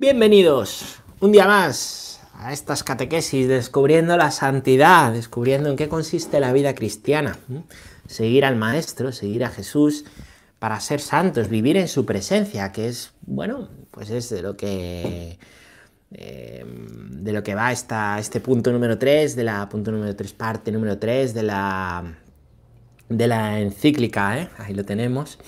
Bienvenidos 0.00 1.02
un 1.20 1.30
día 1.30 1.46
más 1.46 2.22
a 2.32 2.54
estas 2.54 2.82
catequesis, 2.82 3.46
descubriendo 3.46 4.16
la 4.16 4.30
santidad, 4.30 5.12
descubriendo 5.12 5.68
en 5.68 5.76
qué 5.76 5.90
consiste 5.90 6.40
la 6.40 6.54
vida 6.54 6.74
cristiana. 6.74 7.36
Seguir 8.06 8.46
al 8.46 8.56
Maestro, 8.56 9.12
seguir 9.12 9.44
a 9.44 9.50
Jesús 9.50 10.06
para 10.58 10.80
ser 10.80 11.02
santos, 11.02 11.50
vivir 11.50 11.76
en 11.76 11.86
su 11.86 12.06
presencia, 12.06 12.72
que 12.72 12.88
es, 12.88 13.12
bueno, 13.26 13.68
pues 13.90 14.08
es 14.08 14.30
de 14.30 14.40
lo 14.40 14.56
que... 14.56 15.38
Eh, 16.12 16.64
de 16.64 17.32
lo 17.32 17.42
que 17.42 17.54
va 17.54 17.70
esta, 17.70 18.18
este 18.18 18.40
punto 18.40 18.72
número 18.72 18.96
3, 18.96 19.36
de 19.36 19.44
la 19.44 19.68
punto 19.68 19.92
número 19.92 20.16
3, 20.16 20.32
parte 20.32 20.72
número 20.72 20.96
3 20.96 21.34
de 21.34 21.42
la, 21.42 22.14
de 23.10 23.26
la 23.28 23.60
encíclica, 23.60 24.38
¿eh? 24.38 24.48
ahí 24.56 24.72
lo 24.72 24.86
tenemos, 24.86 25.38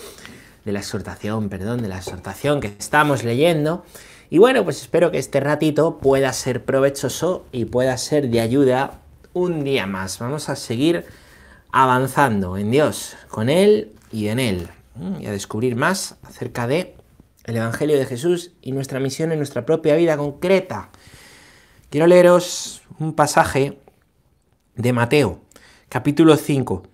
de 0.66 0.73
la 0.73 0.80
exhortación, 0.80 1.48
perdón, 1.48 1.80
de 1.80 1.89
la 1.89 1.96
exhortación 1.96 2.61
que 2.61 2.66
estamos 2.66 3.25
leyendo. 3.25 3.87
Y 4.33 4.39
bueno, 4.39 4.64
pues 4.64 4.80
espero 4.80 5.11
que 5.11 5.19
este 5.19 5.41
ratito 5.41 5.99
pueda 5.99 6.32
ser 6.32 6.64
provechoso 6.64 7.45
y 7.53 7.67
pueda 7.67 7.99
ser 7.99 8.31
de 8.31 8.41
ayuda 8.41 9.03
un 9.35 9.63
día 9.63 9.86
más. 9.86 10.18
Vamos 10.21 10.49
a 10.49 10.57
seguir 10.57 11.05
avanzando 11.71 12.57
en 12.57 12.71
Dios, 12.71 13.14
con 13.29 13.50
Él 13.50 13.93
y 14.11 14.29
en 14.29 14.39
Él, 14.41 14.68
y 15.21 15.27
a 15.27 15.32
descubrir 15.32 15.77
más 15.77 16.17
acerca 16.22 16.67
de 16.67 16.96
el 17.45 17.57
Evangelio 17.57 17.99
de 17.99 18.07
Jesús 18.07 18.53
y 18.63 18.72
nuestra 18.72 19.00
misión 19.00 19.32
en 19.32 19.39
nuestra 19.39 19.67
propia 19.67 19.96
vida 19.96 20.17
concreta. 20.17 20.89
Quiero 21.91 22.07
leeros 22.07 22.80
un 22.99 23.13
pasaje 23.13 23.80
de 24.77 24.94
Mateo, 24.94 25.43
capítulo 25.91 26.39
5, 26.39 26.85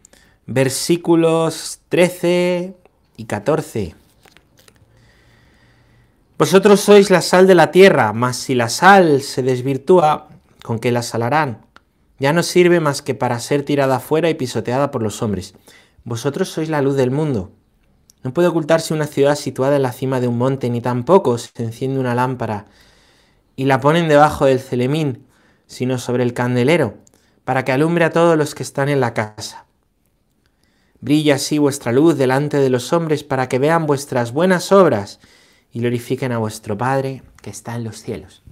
versículos 0.46 1.82
13 1.88 2.74
y 3.16 3.26
14. 3.26 4.07
Vosotros 6.38 6.78
sois 6.78 7.10
la 7.10 7.20
sal 7.20 7.48
de 7.48 7.56
la 7.56 7.72
tierra, 7.72 8.12
mas 8.12 8.36
si 8.36 8.54
la 8.54 8.68
sal 8.68 9.22
se 9.22 9.42
desvirtúa, 9.42 10.28
¿con 10.62 10.78
qué 10.78 10.92
la 10.92 11.02
salarán? 11.02 11.66
Ya 12.20 12.32
no 12.32 12.44
sirve 12.44 12.78
más 12.78 13.02
que 13.02 13.16
para 13.16 13.40
ser 13.40 13.64
tirada 13.64 13.96
afuera 13.96 14.30
y 14.30 14.34
pisoteada 14.34 14.92
por 14.92 15.02
los 15.02 15.20
hombres. 15.20 15.54
Vosotros 16.04 16.48
sois 16.48 16.68
la 16.68 16.80
luz 16.80 16.94
del 16.94 17.10
mundo. 17.10 17.50
No 18.22 18.32
puede 18.32 18.46
ocultarse 18.46 18.94
una 18.94 19.08
ciudad 19.08 19.34
situada 19.34 19.74
en 19.74 19.82
la 19.82 19.90
cima 19.90 20.20
de 20.20 20.28
un 20.28 20.38
monte, 20.38 20.70
ni 20.70 20.80
tampoco 20.80 21.36
se 21.38 21.50
enciende 21.56 21.98
una 21.98 22.14
lámpara 22.14 22.66
y 23.56 23.64
la 23.64 23.80
ponen 23.80 24.06
debajo 24.06 24.44
del 24.44 24.60
celemín, 24.60 25.26
sino 25.66 25.98
sobre 25.98 26.22
el 26.22 26.34
candelero, 26.34 26.98
para 27.44 27.64
que 27.64 27.72
alumbre 27.72 28.04
a 28.04 28.10
todos 28.10 28.38
los 28.38 28.54
que 28.54 28.62
están 28.62 28.88
en 28.88 29.00
la 29.00 29.12
casa. 29.12 29.66
Brilla 31.00 31.34
así 31.34 31.58
vuestra 31.58 31.90
luz 31.90 32.16
delante 32.16 32.58
de 32.58 32.70
los 32.70 32.92
hombres 32.92 33.24
para 33.24 33.48
que 33.48 33.58
vean 33.58 33.86
vuestras 33.86 34.32
buenas 34.32 34.70
obras 34.70 35.18
y 35.72 35.80
glorifiquen 35.80 36.32
a 36.32 36.38
vuestro 36.38 36.76
Padre 36.78 37.22
que 37.42 37.50
está 37.50 37.74
en 37.74 37.84
los 37.84 38.02
cielos. 38.02 38.42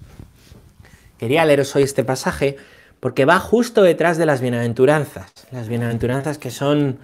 Quería 1.18 1.44
leeros 1.44 1.74
hoy 1.76 1.82
este 1.82 2.04
pasaje 2.04 2.56
porque 3.00 3.24
va 3.24 3.38
justo 3.38 3.82
detrás 3.82 4.18
de 4.18 4.26
las 4.26 4.40
bienaventuranzas. 4.40 5.32
Las 5.50 5.68
bienaventuranzas 5.68 6.38
que 6.38 6.50
son 6.50 6.98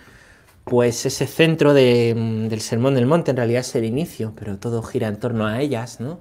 pues 0.64 1.06
ese 1.06 1.27
centro 1.27 1.74
de, 1.74 2.14
del 2.48 2.60
Sermón 2.60 2.94
del 2.94 3.06
Monte, 3.06 3.30
en 3.32 3.36
realidad 3.36 3.60
es 3.60 3.74
el 3.74 3.84
inicio, 3.84 4.32
pero 4.36 4.58
todo 4.58 4.82
gira 4.82 5.08
en 5.08 5.16
torno 5.16 5.46
a 5.46 5.60
ellas, 5.60 6.00
¿no? 6.00 6.20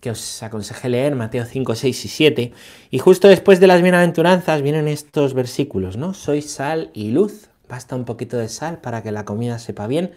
Que 0.00 0.10
os 0.10 0.42
aconsejé 0.42 0.88
leer, 0.88 1.14
Mateo 1.14 1.44
5, 1.44 1.74
6 1.74 2.04
y 2.04 2.08
7. 2.08 2.52
Y 2.90 2.98
justo 2.98 3.28
después 3.28 3.60
de 3.60 3.68
las 3.68 3.80
bienaventuranzas 3.80 4.60
vienen 4.60 4.88
estos 4.88 5.34
versículos, 5.34 5.96
¿no? 5.96 6.14
Sois 6.14 6.50
sal 6.50 6.90
y 6.94 7.10
luz. 7.10 7.48
Basta 7.68 7.96
un 7.96 8.04
poquito 8.04 8.36
de 8.36 8.48
sal 8.48 8.80
para 8.80 9.02
que 9.02 9.12
la 9.12 9.24
comida 9.24 9.58
sepa 9.58 9.86
bien, 9.86 10.12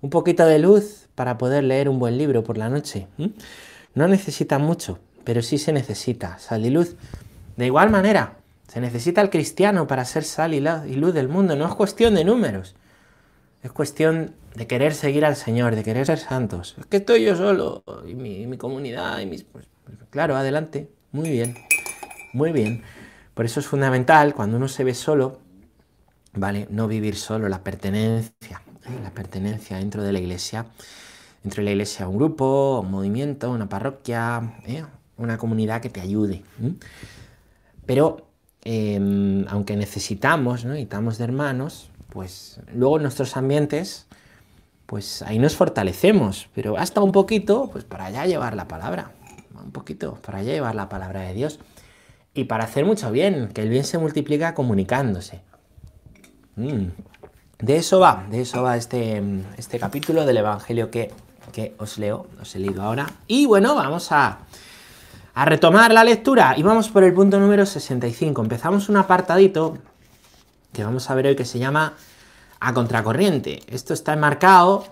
un 0.00 0.10
poquito 0.10 0.46
de 0.46 0.58
luz 0.58 1.05
para 1.16 1.38
poder 1.38 1.64
leer 1.64 1.88
un 1.88 1.98
buen 1.98 2.16
libro 2.16 2.44
por 2.44 2.56
la 2.56 2.68
noche. 2.68 3.08
No 3.94 4.06
necesita 4.06 4.58
mucho, 4.58 5.00
pero 5.24 5.42
sí 5.42 5.58
se 5.58 5.72
necesita 5.72 6.38
sal 6.38 6.64
y 6.64 6.70
luz. 6.70 6.94
De 7.56 7.66
igual 7.66 7.90
manera, 7.90 8.34
se 8.68 8.80
necesita 8.80 9.22
el 9.22 9.30
cristiano 9.30 9.86
para 9.88 10.04
ser 10.04 10.22
sal 10.22 10.54
y 10.54 10.60
luz 10.60 11.14
del 11.14 11.28
mundo. 11.28 11.56
No 11.56 11.66
es 11.66 11.74
cuestión 11.74 12.14
de 12.14 12.24
números. 12.24 12.76
Es 13.62 13.72
cuestión 13.72 14.34
de 14.54 14.66
querer 14.66 14.94
seguir 14.94 15.24
al 15.24 15.34
Señor, 15.34 15.74
de 15.74 15.82
querer 15.82 16.06
ser 16.06 16.18
santos. 16.18 16.76
Es 16.78 16.86
que 16.86 16.98
estoy 16.98 17.24
yo 17.24 17.34
solo 17.34 17.82
y 18.06 18.14
mi, 18.14 18.56
comunidad 18.56 19.18
y 19.20 19.26
mis... 19.26 19.42
Pues, 19.42 19.66
pues, 19.84 19.96
claro, 20.10 20.36
adelante. 20.36 20.88
Muy 21.12 21.30
bien. 21.30 21.56
Muy 22.32 22.52
bien. 22.52 22.82
Por 23.34 23.46
eso 23.46 23.60
es 23.60 23.66
fundamental 23.66 24.34
cuando 24.34 24.58
uno 24.58 24.68
se 24.68 24.84
ve 24.84 24.94
solo, 24.94 25.40
¿vale? 26.34 26.66
No 26.70 26.86
vivir 26.88 27.16
solo, 27.16 27.48
la 27.48 27.62
pertenencia. 27.62 28.62
¿eh? 28.84 29.00
La 29.02 29.10
pertenencia 29.10 29.78
dentro 29.78 30.02
de 30.02 30.12
la 30.12 30.18
iglesia 30.18 30.66
entre 31.46 31.62
la 31.62 31.70
iglesia 31.70 32.08
un 32.08 32.16
grupo, 32.16 32.80
un 32.82 32.90
movimiento, 32.90 33.52
una 33.52 33.68
parroquia, 33.68 34.58
¿eh? 34.66 34.84
una 35.16 35.38
comunidad 35.38 35.80
que 35.80 35.88
te 35.88 36.00
ayude. 36.00 36.42
Pero 37.86 38.26
em, 38.64 39.46
aunque 39.48 39.76
necesitamos, 39.76 40.64
¿no? 40.64 40.72
necesitamos 40.72 41.18
de 41.18 41.24
hermanos, 41.24 41.90
pues 42.08 42.60
luego 42.74 42.96
en 42.96 43.04
nuestros 43.04 43.36
ambientes, 43.36 44.08
pues 44.86 45.22
ahí 45.22 45.38
nos 45.38 45.54
fortalecemos, 45.54 46.48
pero 46.52 46.76
hasta 46.76 47.00
un 47.00 47.12
poquito, 47.12 47.70
pues 47.70 47.84
para 47.84 48.06
allá 48.06 48.26
llevar 48.26 48.56
la 48.56 48.66
palabra, 48.66 49.12
un 49.54 49.70
poquito, 49.70 50.18
para 50.26 50.38
allá 50.38 50.52
llevar 50.52 50.74
la 50.74 50.88
palabra 50.88 51.20
de 51.20 51.32
Dios. 51.32 51.60
Y 52.34 52.44
para 52.44 52.64
hacer 52.64 52.84
mucho 52.84 53.12
bien, 53.12 53.50
que 53.54 53.62
el 53.62 53.68
bien 53.68 53.84
se 53.84 53.98
multiplica 53.98 54.52
comunicándose. 54.52 55.42
Mm. 56.56 56.88
De 57.60 57.76
eso 57.76 58.00
va, 58.00 58.26
de 58.30 58.42
eso 58.42 58.62
va 58.62 58.76
este, 58.76 59.22
este 59.56 59.78
capítulo 59.78 60.26
del 60.26 60.38
Evangelio 60.38 60.90
que 60.90 61.10
que 61.52 61.74
os 61.78 61.98
leo, 61.98 62.26
os 62.40 62.54
he 62.54 62.58
leído 62.58 62.82
ahora. 62.82 63.06
Y 63.26 63.46
bueno, 63.46 63.74
vamos 63.74 64.12
a, 64.12 64.38
a 65.34 65.44
retomar 65.44 65.92
la 65.92 66.04
lectura 66.04 66.54
y 66.56 66.62
vamos 66.62 66.88
por 66.88 67.04
el 67.04 67.12
punto 67.12 67.38
número 67.38 67.66
65. 67.66 68.42
Empezamos 68.42 68.88
un 68.88 68.96
apartadito 68.96 69.78
que 70.72 70.84
vamos 70.84 71.08
a 71.10 71.14
ver 71.14 71.26
hoy 71.26 71.36
que 71.36 71.44
se 71.44 71.58
llama 71.58 71.94
A 72.60 72.74
Contracorriente. 72.74 73.62
Esto 73.66 73.94
está 73.94 74.12
enmarcado 74.12 74.84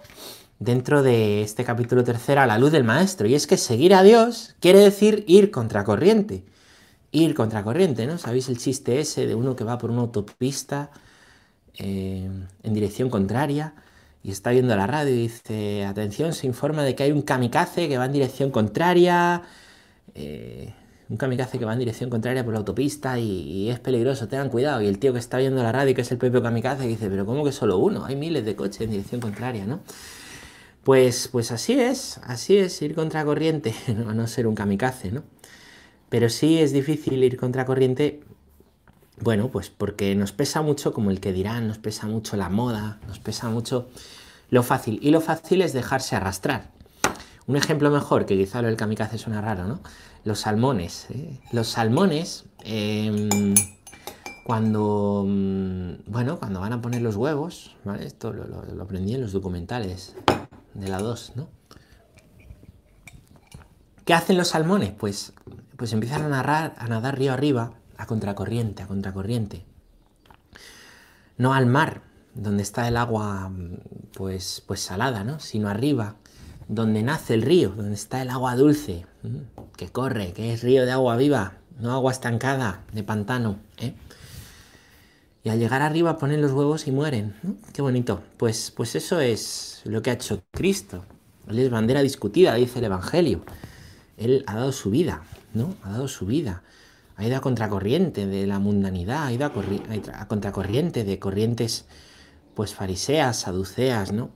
dentro 0.59 1.03
de 1.03 1.43
este 1.43 1.65
capítulo 1.65 2.05
tercero 2.05 2.41
a 2.41 2.47
la 2.47 2.59
luz 2.59 2.73
del 2.73 2.85
maestro. 2.85 3.27
Y 3.27 3.35
es 3.35 3.47
que 3.47 3.57
seguir 3.57 3.95
a 3.95 4.03
Dios 4.03 4.55
quiere 4.61 4.79
decir 4.79 5.25
ir 5.27 5.51
contracorriente. 5.51 6.45
Ir 7.11 7.35
contracorriente, 7.35 8.07
¿no? 8.07 8.19
¿Sabéis 8.19 8.49
el 8.49 8.59
chiste 8.59 9.01
ese 9.01 9.27
de 9.27 9.35
uno 9.35 9.55
que 9.55 9.65
va 9.65 9.79
por 9.79 9.91
una 9.91 10.01
autopista 10.01 10.91
eh, 11.79 12.29
en 12.63 12.75
dirección 12.75 13.11
contraria? 13.11 13.75
Y 14.25 14.31
está 14.31 14.51
viendo 14.51 14.75
la 14.75 14.87
radio 14.87 15.15
y 15.15 15.19
dice, 15.19 15.85
atención, 15.85 16.33
se 16.33 16.47
informa 16.47 16.83
de 16.83 16.95
que 16.95 17.03
hay 17.03 17.13
un 17.13 17.21
kamikaze 17.21 17.89
que 17.89 17.99
va 17.99 18.07
en 18.07 18.13
dirección 18.13 18.51
contraria, 18.51 19.43
eh, 20.15 20.73
un 21.11 21.19
kamikaze 21.19 21.59
que 21.59 21.67
va 21.67 21.75
en 21.75 21.81
dirección 21.81 22.09
contraria 22.09 22.43
por 22.43 22.55
la 22.55 22.61
autopista 22.61 23.19
y, 23.19 23.69
es 23.69 23.79
peligroso, 23.81 24.27
tengan 24.27 24.49
cuidado. 24.49 24.81
Y 24.81 24.87
el 24.87 24.99
tío 24.99 25.13
que 25.13 25.19
está 25.19 25.37
viendo 25.37 25.63
la 25.63 25.73
radio, 25.73 25.95
que 25.95 26.01
es 26.01 26.11
el 26.11 26.17
propio 26.17 26.43
kamikaze, 26.43 26.87
dice, 26.87 27.11
pero 27.11 27.27
¿cómo 27.27 27.45
que 27.45 27.53
solo 27.53 27.77
uno? 27.77 28.07
Hay 28.07 28.17
miles 28.17 28.47
de 28.47 28.57
coches 28.57 28.81
en 28.81 28.93
dirección 28.93 29.21
contraria, 29.21 29.67
¿no? 29.67 29.81
Pues, 30.85 31.29
pues 31.31 31.53
así 31.53 31.79
es, 31.79 32.19
así 32.25 32.57
es, 32.57 32.81
ir 32.81 32.95
contracorriente, 32.95 33.75
a 33.89 34.15
no 34.15 34.27
ser 34.27 34.47
un 34.47 34.55
kamikaze, 34.55 35.13
¿no? 35.13 35.23
Pero 36.09 36.31
sí 36.31 36.61
es 36.61 36.73
difícil 36.73 37.23
ir 37.23 37.37
contracorriente 37.37 38.21
bueno, 39.25 39.49
pues 39.49 39.71
porque 39.71 40.15
nos 40.15 40.33
pesa 40.33 40.61
mucho, 40.61 40.93
como 40.93 41.11
el 41.11 41.19
que 41.19 41.33
dirán, 41.33 41.67
nos 41.67 41.79
pesa 41.79 42.07
mucho 42.07 42.37
la 42.37 42.51
moda, 42.51 43.01
nos 43.09 43.19
pesa 43.19 43.49
mucho 43.49 43.89
lo 44.51 44.63
fácil. 44.63 44.99
Y 45.03 45.11
lo 45.11 45.23
fácil 45.23 45.63
es 45.63 45.73
dejarse 45.73 46.15
arrastrar. 46.15 46.71
Un 47.47 47.57
ejemplo 47.57 47.91
mejor, 47.91 48.27
que 48.27 48.37
quizá 48.37 48.61
lo 48.61 48.69
del 48.69 48.77
kamikaze 48.77 49.17
suena 49.17 49.41
raro, 49.41 49.67
¿no? 49.67 49.81
Los 50.25 50.41
salmones. 50.41 51.07
¿eh? 51.11 51.41
Los 51.53 51.69
salmones, 51.69 52.45
em, 52.65 53.55
cuando, 54.45 55.25
mm, 55.27 55.93
bueno, 56.07 56.39
cuando 56.39 56.61
van 56.61 56.75
a 56.75 56.83
poner 56.83 57.01
los 57.01 57.17
huevos, 57.17 57.77
¿vale? 57.83 58.05
Esto 58.05 58.31
lo, 58.31 58.83
aprendí 58.83 59.15
en 59.15 59.23
los 59.23 59.33
documentales 59.33 60.17
de 60.75 60.89
la 60.89 60.99
2, 60.99 61.33
¿no? 61.37 61.49
¿Qué 64.05 64.13
hacen 64.13 64.37
los 64.37 64.49
salmones? 64.49 64.93
Pues, 64.93 65.33
pues 65.79 65.95
empiezan 65.95 66.31
a, 66.31 66.75
a 66.77 66.89
nadar 66.89 67.19
río 67.19 67.33
arriba 67.33 67.73
a 68.05 68.07
contracorriente, 68.07 68.83
a 68.83 68.87
contracorriente. 68.87 69.65
No 71.37 71.55
al 71.55 71.67
mar, 71.67 72.03
donde 72.35 72.63
está 72.63 72.87
el 72.87 72.97
agua 72.97 73.51
pues, 74.17 74.63
pues 74.67 74.81
salada, 74.81 75.25
¿no? 75.25 75.41
sino 75.41 75.69
arriba, 75.69 76.17
donde 76.69 77.03
nace 77.03 77.35
el 77.35 77.43
río, 77.43 77.71
donde 77.71 77.95
está 77.95 78.23
el 78.23 78.31
agua 78.31 78.57
dulce, 78.57 79.07
que 79.77 79.89
corre, 79.89 80.33
que 80.33 80.53
es 80.53 80.63
río 80.63 80.85
de 80.85 80.93
agua 80.93 81.17
viva, 81.17 81.55
no 81.81 81.93
agua 81.93 82.13
estancada 82.13 82.85
de 82.93 83.03
pantano. 83.03 83.59
¿eh? 83.79 83.95
Y 85.43 85.49
al 85.49 85.59
llegar 85.59 85.83
arriba 85.83 86.19
ponen 86.19 86.41
los 86.41 86.53
huevos 86.53 86.87
y 86.87 86.93
mueren. 86.93 87.35
Qué 87.73 87.83
bonito. 87.83 88.23
Pues, 88.37 88.71
pues 88.71 88.95
eso 88.95 89.21
es 89.21 89.83
lo 89.85 90.01
que 90.03 90.11
ha 90.11 90.15
hecho 90.15 90.43
Cristo. 90.53 91.05
Él 91.49 91.59
es 91.59 91.71
bandera 91.71 92.01
discutida, 92.03 92.55
dice 92.55 92.79
el 92.79 92.87
Evangelio. 92.87 93.45
Él 94.17 94.45
ha 94.47 94.55
dado 94.55 94.73
su 94.73 94.91
vida, 94.91 95.23
¿no? 95.53 95.75
Ha 95.83 95.91
dado 95.91 96.09
su 96.09 96.25
vida 96.25 96.63
ha 97.17 97.25
ido 97.25 97.37
a 97.37 97.41
contracorriente 97.41 98.27
de 98.27 98.47
la 98.47 98.59
mundanidad, 98.59 99.27
ha 99.27 99.33
ido 99.33 99.47
a, 99.47 100.27
contracorriente 100.27 101.05
de 101.05 101.19
corrientes 101.19 101.87
pues 102.55 102.75
fariseas, 102.75 103.41
saduceas, 103.41 104.13
¿no? 104.13 104.31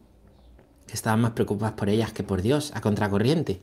Que 0.86 0.94
estaban 0.94 1.20
más 1.20 1.32
preocupadas 1.32 1.74
por 1.74 1.88
ellas 1.88 2.12
que 2.12 2.22
por 2.22 2.42
Dios, 2.42 2.72
a 2.74 2.80
contracorriente. 2.80 3.60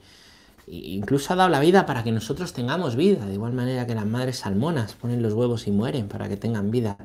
incluso 0.68 1.34
ha 1.34 1.36
dado 1.36 1.50
la 1.50 1.60
vida 1.60 1.86
para 1.86 2.04
que 2.04 2.12
nosotros 2.12 2.54
tengamos 2.54 2.96
vida, 2.96 3.26
de 3.26 3.34
igual 3.34 3.54
manera 3.54 3.88
que 3.88 3.96
las 3.96 4.06
madres 4.06 4.40
salmonas 4.40 4.94
ponen 4.94 5.22
los 5.22 5.34
huevos 5.34 5.68
y 5.68 5.72
mueren 5.72 6.08
para 6.08 6.28
que 6.28 6.38
tengan 6.38 6.72
vida. 6.72 6.98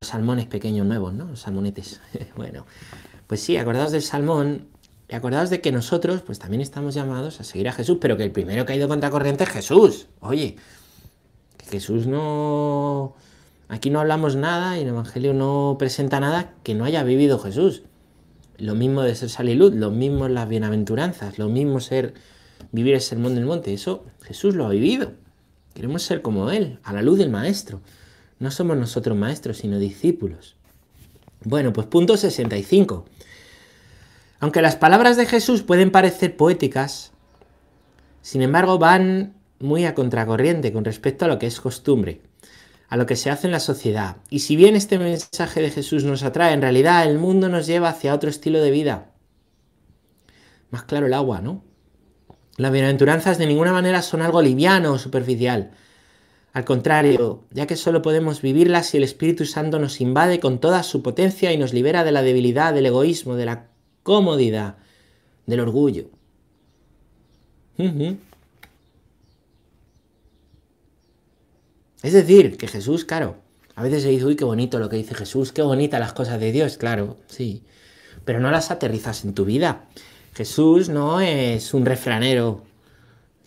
Los 0.00 0.08
salmones 0.10 0.46
pequeños 0.46 0.86
nuevos, 0.86 1.14
¿no? 1.14 1.26
Los 1.26 1.40
salmonetes. 1.40 2.00
bueno, 2.36 2.66
pues 3.26 3.40
sí, 3.40 3.56
acordaos 3.56 3.92
del 3.92 4.02
salmón 4.02 4.68
y 5.08 5.14
acordaos 5.14 5.50
de 5.50 5.60
que 5.60 5.72
nosotros, 5.72 6.22
pues 6.22 6.38
también 6.38 6.60
estamos 6.60 6.94
llamados 6.94 7.40
a 7.40 7.44
seguir 7.44 7.68
a 7.68 7.72
Jesús, 7.72 7.98
pero 8.00 8.16
que 8.16 8.24
el 8.24 8.32
primero 8.32 8.64
que 8.64 8.72
ha 8.72 8.76
ido 8.76 8.88
contra 8.88 9.10
corriente 9.10 9.44
es 9.44 9.50
Jesús. 9.50 10.08
Oye, 10.20 10.56
Jesús 11.72 12.06
no... 12.06 13.14
Aquí 13.68 13.88
no 13.88 14.00
hablamos 14.00 14.36
nada 14.36 14.76
y 14.76 14.82
el 14.82 14.88
Evangelio 14.88 15.32
no 15.32 15.76
presenta 15.78 16.20
nada 16.20 16.52
que 16.62 16.74
no 16.74 16.84
haya 16.84 17.02
vivido 17.02 17.38
Jesús. 17.38 17.82
Lo 18.58 18.74
mismo 18.74 19.00
de 19.00 19.14
ser 19.14 19.30
sal 19.30 19.48
y 19.48 19.54
luz, 19.54 19.72
lo 19.72 19.90
mismo 19.90 20.28
las 20.28 20.46
bienaventuranzas, 20.50 21.38
lo 21.38 21.48
mismo 21.48 21.80
ser 21.80 22.12
vivir 22.72 22.92
el 22.92 23.00
sermón 23.00 23.34
del 23.34 23.46
monte. 23.46 23.72
Eso 23.72 24.04
Jesús 24.20 24.54
lo 24.54 24.66
ha 24.66 24.68
vivido. 24.68 25.12
Queremos 25.72 26.02
ser 26.02 26.20
como 26.20 26.50
Él, 26.50 26.78
a 26.84 26.92
la 26.92 27.00
luz 27.00 27.16
del 27.16 27.30
Maestro. 27.30 27.80
No 28.38 28.50
somos 28.50 28.76
nosotros 28.76 29.16
maestros, 29.16 29.56
sino 29.56 29.78
discípulos. 29.78 30.56
Bueno, 31.42 31.72
pues 31.72 31.86
punto 31.86 32.18
65. 32.18 33.06
Aunque 34.40 34.60
las 34.60 34.76
palabras 34.76 35.16
de 35.16 35.24
Jesús 35.24 35.62
pueden 35.62 35.90
parecer 35.90 36.36
poéticas, 36.36 37.12
sin 38.20 38.42
embargo 38.42 38.78
van 38.78 39.32
muy 39.62 39.84
a 39.84 39.94
contracorriente 39.94 40.72
con 40.72 40.84
respecto 40.84 41.24
a 41.24 41.28
lo 41.28 41.38
que 41.38 41.46
es 41.46 41.60
costumbre, 41.60 42.20
a 42.88 42.96
lo 42.96 43.06
que 43.06 43.16
se 43.16 43.30
hace 43.30 43.46
en 43.46 43.52
la 43.52 43.60
sociedad. 43.60 44.16
Y 44.28 44.40
si 44.40 44.56
bien 44.56 44.76
este 44.76 44.98
mensaje 44.98 45.62
de 45.62 45.70
Jesús 45.70 46.04
nos 46.04 46.22
atrae, 46.22 46.52
en 46.52 46.62
realidad 46.62 47.04
el 47.04 47.18
mundo 47.18 47.48
nos 47.48 47.66
lleva 47.66 47.88
hacia 47.88 48.14
otro 48.14 48.28
estilo 48.28 48.60
de 48.60 48.70
vida. 48.70 49.12
Más 50.70 50.84
claro 50.84 51.06
el 51.06 51.14
agua, 51.14 51.40
¿no? 51.40 51.64
Las 52.56 52.72
bienaventuranzas 52.72 53.38
de 53.38 53.46
ninguna 53.46 53.72
manera 53.72 54.02
son 54.02 54.20
algo 54.20 54.42
liviano 54.42 54.92
o 54.92 54.98
superficial. 54.98 55.70
Al 56.52 56.66
contrario, 56.66 57.44
ya 57.50 57.66
que 57.66 57.76
solo 57.76 58.02
podemos 58.02 58.42
vivirlas 58.42 58.88
si 58.88 58.98
el 58.98 59.04
Espíritu 59.04 59.46
Santo 59.46 59.78
nos 59.78 60.02
invade 60.02 60.38
con 60.38 60.58
toda 60.58 60.82
su 60.82 61.02
potencia 61.02 61.50
y 61.52 61.56
nos 61.56 61.72
libera 61.72 62.04
de 62.04 62.12
la 62.12 62.22
debilidad, 62.22 62.74
del 62.74 62.86
egoísmo, 62.86 63.36
de 63.36 63.46
la 63.46 63.68
comodidad, 64.02 64.76
del 65.46 65.60
orgullo. 65.60 66.10
Es 72.02 72.12
decir, 72.12 72.56
que 72.56 72.66
Jesús, 72.66 73.04
claro, 73.04 73.36
a 73.74 73.82
veces 73.82 74.02
se 74.02 74.08
dice, 74.08 74.24
uy, 74.24 74.36
qué 74.36 74.44
bonito 74.44 74.78
lo 74.78 74.88
que 74.88 74.96
dice 74.96 75.14
Jesús, 75.14 75.52
qué 75.52 75.62
bonitas 75.62 76.00
las 76.00 76.12
cosas 76.12 76.40
de 76.40 76.52
Dios, 76.52 76.76
claro, 76.76 77.16
sí, 77.26 77.62
pero 78.24 78.40
no 78.40 78.50
las 78.50 78.70
aterrizas 78.70 79.24
en 79.24 79.34
tu 79.34 79.44
vida. 79.44 79.84
Jesús 80.34 80.88
no 80.88 81.20
es 81.20 81.74
un 81.74 81.84
refranero 81.84 82.62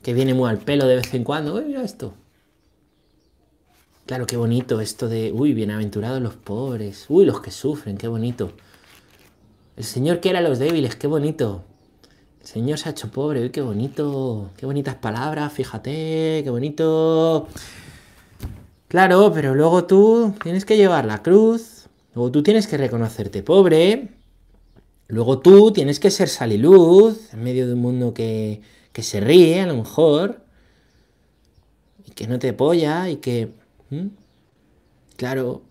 que 0.01 0.13
viene 0.13 0.33
muy 0.33 0.49
al 0.49 0.59
pelo 0.59 0.85
de 0.85 0.97
vez 0.97 1.13
en 1.13 1.23
cuando. 1.23 1.55
Uy, 1.55 1.65
mira 1.65 1.81
esto. 1.83 2.13
Claro, 4.05 4.27
qué 4.27 4.37
bonito 4.37 4.79
esto 4.81 5.09
de, 5.09 5.31
uy, 5.31 5.53
bienaventurados 5.53 6.21
los 6.21 6.35
pobres, 6.35 7.05
uy, 7.09 7.25
los 7.25 7.41
que 7.41 7.49
sufren, 7.49 7.97
qué 7.97 8.07
bonito. 8.07 8.51
El 9.75 9.83
Señor 9.83 10.19
quiere 10.21 10.37
a 10.37 10.41
los 10.41 10.59
débiles, 10.59 10.95
qué 10.95 11.07
bonito. 11.07 11.63
El 12.39 12.47
Señor 12.47 12.77
se 12.77 12.87
ha 12.87 12.91
hecho 12.91 13.09
pobre, 13.09 13.41
uy, 13.41 13.49
qué 13.49 13.61
bonito, 13.61 14.51
qué 14.57 14.67
bonitas 14.67 14.93
palabras, 14.93 15.51
fíjate, 15.51 16.41
qué 16.43 16.49
bonito. 16.49 17.47
Claro, 18.87 19.31
pero 19.33 19.55
luego 19.55 19.85
tú 19.85 20.33
tienes 20.41 20.65
que 20.65 20.77
llevar 20.77 21.05
la 21.05 21.23
cruz, 21.23 21.87
luego 22.13 22.31
tú 22.31 22.43
tienes 22.43 22.67
que 22.67 22.77
reconocerte 22.77 23.43
pobre, 23.43 24.09
Luego 25.07 25.39
tú 25.39 25.71
tienes 25.71 25.99
que 25.99 26.09
ser 26.09 26.29
sal 26.29 26.51
y 26.51 26.57
luz 26.57 27.31
en 27.33 27.43
medio 27.43 27.67
de 27.67 27.73
un 27.73 27.81
mundo 27.81 28.13
que, 28.13 28.61
se 28.93 29.19
ríe, 29.19 29.61
a 29.61 29.67
lo 29.67 29.75
mejor, 29.75 30.41
y 32.05 32.11
que 32.11 32.27
no 32.27 32.39
te 32.39 32.49
apoya, 32.49 33.09
y 33.09 33.17
que... 33.17 33.49
Claro, 35.15 35.61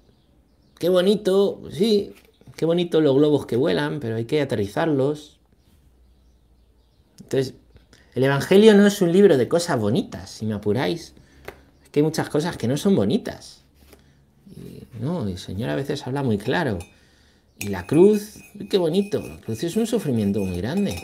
qué 0.78 0.88
bonito, 0.88 1.62
sí, 1.70 2.14
qué 2.56 2.64
bonito 2.64 3.00
los 3.00 3.14
globos 3.16 3.44
que 3.46 3.56
vuelan, 3.56 3.98
pero 3.98 4.16
hay 4.16 4.24
que 4.24 4.40
aterrizarlos. 4.40 5.40
Entonces, 7.20 7.54
el 8.14 8.22
Evangelio 8.22 8.74
no 8.74 8.86
es 8.86 9.02
un 9.02 9.12
libro 9.12 9.36
de 9.36 9.48
cosas 9.48 9.80
bonitas, 9.80 10.30
si 10.30 10.46
me 10.46 10.54
apuráis. 10.54 11.14
Que 11.94 12.00
hay 12.00 12.04
muchas 12.04 12.28
cosas 12.28 12.56
que 12.56 12.66
no 12.66 12.76
son 12.76 12.96
bonitas. 12.96 13.62
No, 15.00 15.28
el 15.28 15.38
Señor 15.38 15.70
a 15.70 15.76
veces 15.76 16.04
habla 16.08 16.24
muy 16.24 16.38
claro. 16.38 16.80
Y 17.56 17.68
la 17.68 17.86
cruz, 17.86 18.40
qué 18.68 18.78
bonito, 18.78 19.20
la 19.20 19.40
cruz 19.40 19.62
es 19.62 19.76
un 19.76 19.86
sufrimiento 19.86 20.40
muy 20.40 20.56
grande. 20.56 21.00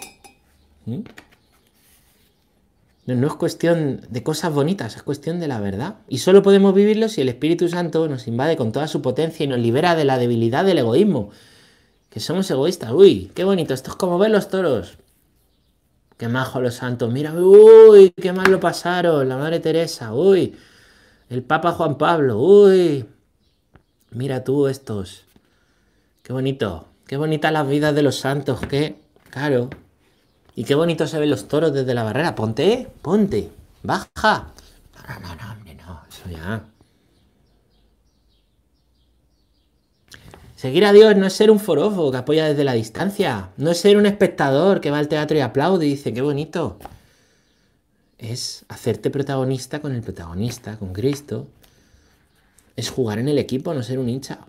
¿Mm? 0.86 1.02
No, 3.06 3.26
es 3.28 3.34
cuestión 3.34 4.00
de 4.10 4.24
cosas 4.24 4.52
bonitas, 4.52 4.96
es 4.96 5.04
cuestión 5.04 5.38
de 5.38 5.46
la 5.46 5.60
verdad. 5.60 5.98
Y 6.08 6.18
solo 6.18 6.42
podemos 6.42 6.74
vivirlo 6.74 7.08
si 7.08 7.20
el 7.20 7.28
Espíritu 7.28 7.68
Santo 7.68 8.08
nos 8.08 8.26
invade 8.26 8.56
con 8.56 8.72
toda 8.72 8.88
su 8.88 9.00
potencia 9.00 9.44
y 9.44 9.46
nos 9.46 9.60
libera 9.60 9.94
de 9.94 10.04
la 10.04 10.18
debilidad 10.18 10.64
del 10.64 10.78
egoísmo. 10.78 11.30
Que 12.08 12.18
somos 12.18 12.50
egoístas. 12.50 12.90
Uy, 12.90 13.30
qué 13.32 13.44
bonito, 13.44 13.74
esto 13.74 13.90
es 13.90 13.96
como 13.96 14.18
ver 14.18 14.32
los 14.32 14.48
toros. 14.48 14.98
Qué 16.16 16.26
majo 16.26 16.60
los 16.60 16.74
santos. 16.74 17.12
Mira, 17.12 17.32
uy, 17.32 18.12
qué 18.20 18.32
mal 18.32 18.50
lo 18.50 18.58
pasaron. 18.58 19.28
La 19.28 19.36
Madre 19.36 19.60
Teresa, 19.60 20.12
uy. 20.12 20.56
El 21.30 21.44
Papa 21.44 21.70
Juan 21.70 21.96
Pablo, 21.96 22.40
uy. 22.40 23.06
Mira 24.10 24.42
tú 24.42 24.66
estos. 24.66 25.22
Qué 26.24 26.32
bonito. 26.32 26.88
Qué 27.06 27.16
bonitas 27.16 27.52
las 27.52 27.68
vidas 27.68 27.94
de 27.94 28.02
los 28.02 28.16
santos. 28.16 28.58
Qué 28.68 28.96
caro. 29.30 29.70
Y 30.56 30.64
qué 30.64 30.74
bonito 30.74 31.06
se 31.06 31.20
ven 31.20 31.30
los 31.30 31.46
toros 31.46 31.72
desde 31.72 31.94
la 31.94 32.02
barrera. 32.02 32.34
Ponte, 32.34 32.88
ponte. 33.00 33.48
Baja. 33.84 34.48
No, 35.08 35.20
no, 35.20 35.34
no, 35.36 35.52
hombre, 35.52 35.76
no. 35.76 36.00
Eso 36.10 36.28
ya. 36.28 36.64
Seguir 40.56 40.84
a 40.84 40.92
Dios 40.92 41.14
no 41.16 41.26
es 41.26 41.32
ser 41.32 41.52
un 41.52 41.60
forofo 41.60 42.10
que 42.10 42.16
apoya 42.16 42.46
desde 42.46 42.64
la 42.64 42.72
distancia. 42.72 43.50
No 43.56 43.70
es 43.70 43.78
ser 43.78 43.96
un 43.96 44.06
espectador 44.06 44.80
que 44.80 44.90
va 44.90 44.98
al 44.98 45.06
teatro 45.06 45.36
y 45.36 45.40
aplaude 45.42 45.86
y 45.86 45.90
dice, 45.90 46.12
qué 46.12 46.22
bonito. 46.22 46.76
Es 48.20 48.66
hacerte 48.68 49.08
protagonista 49.08 49.80
con 49.80 49.94
el 49.94 50.02
protagonista, 50.02 50.78
con 50.78 50.92
Cristo. 50.92 51.48
Es 52.76 52.90
jugar 52.90 53.18
en 53.18 53.28
el 53.28 53.38
equipo, 53.38 53.72
no 53.72 53.82
ser 53.82 53.98
un 53.98 54.10
hincha. 54.10 54.40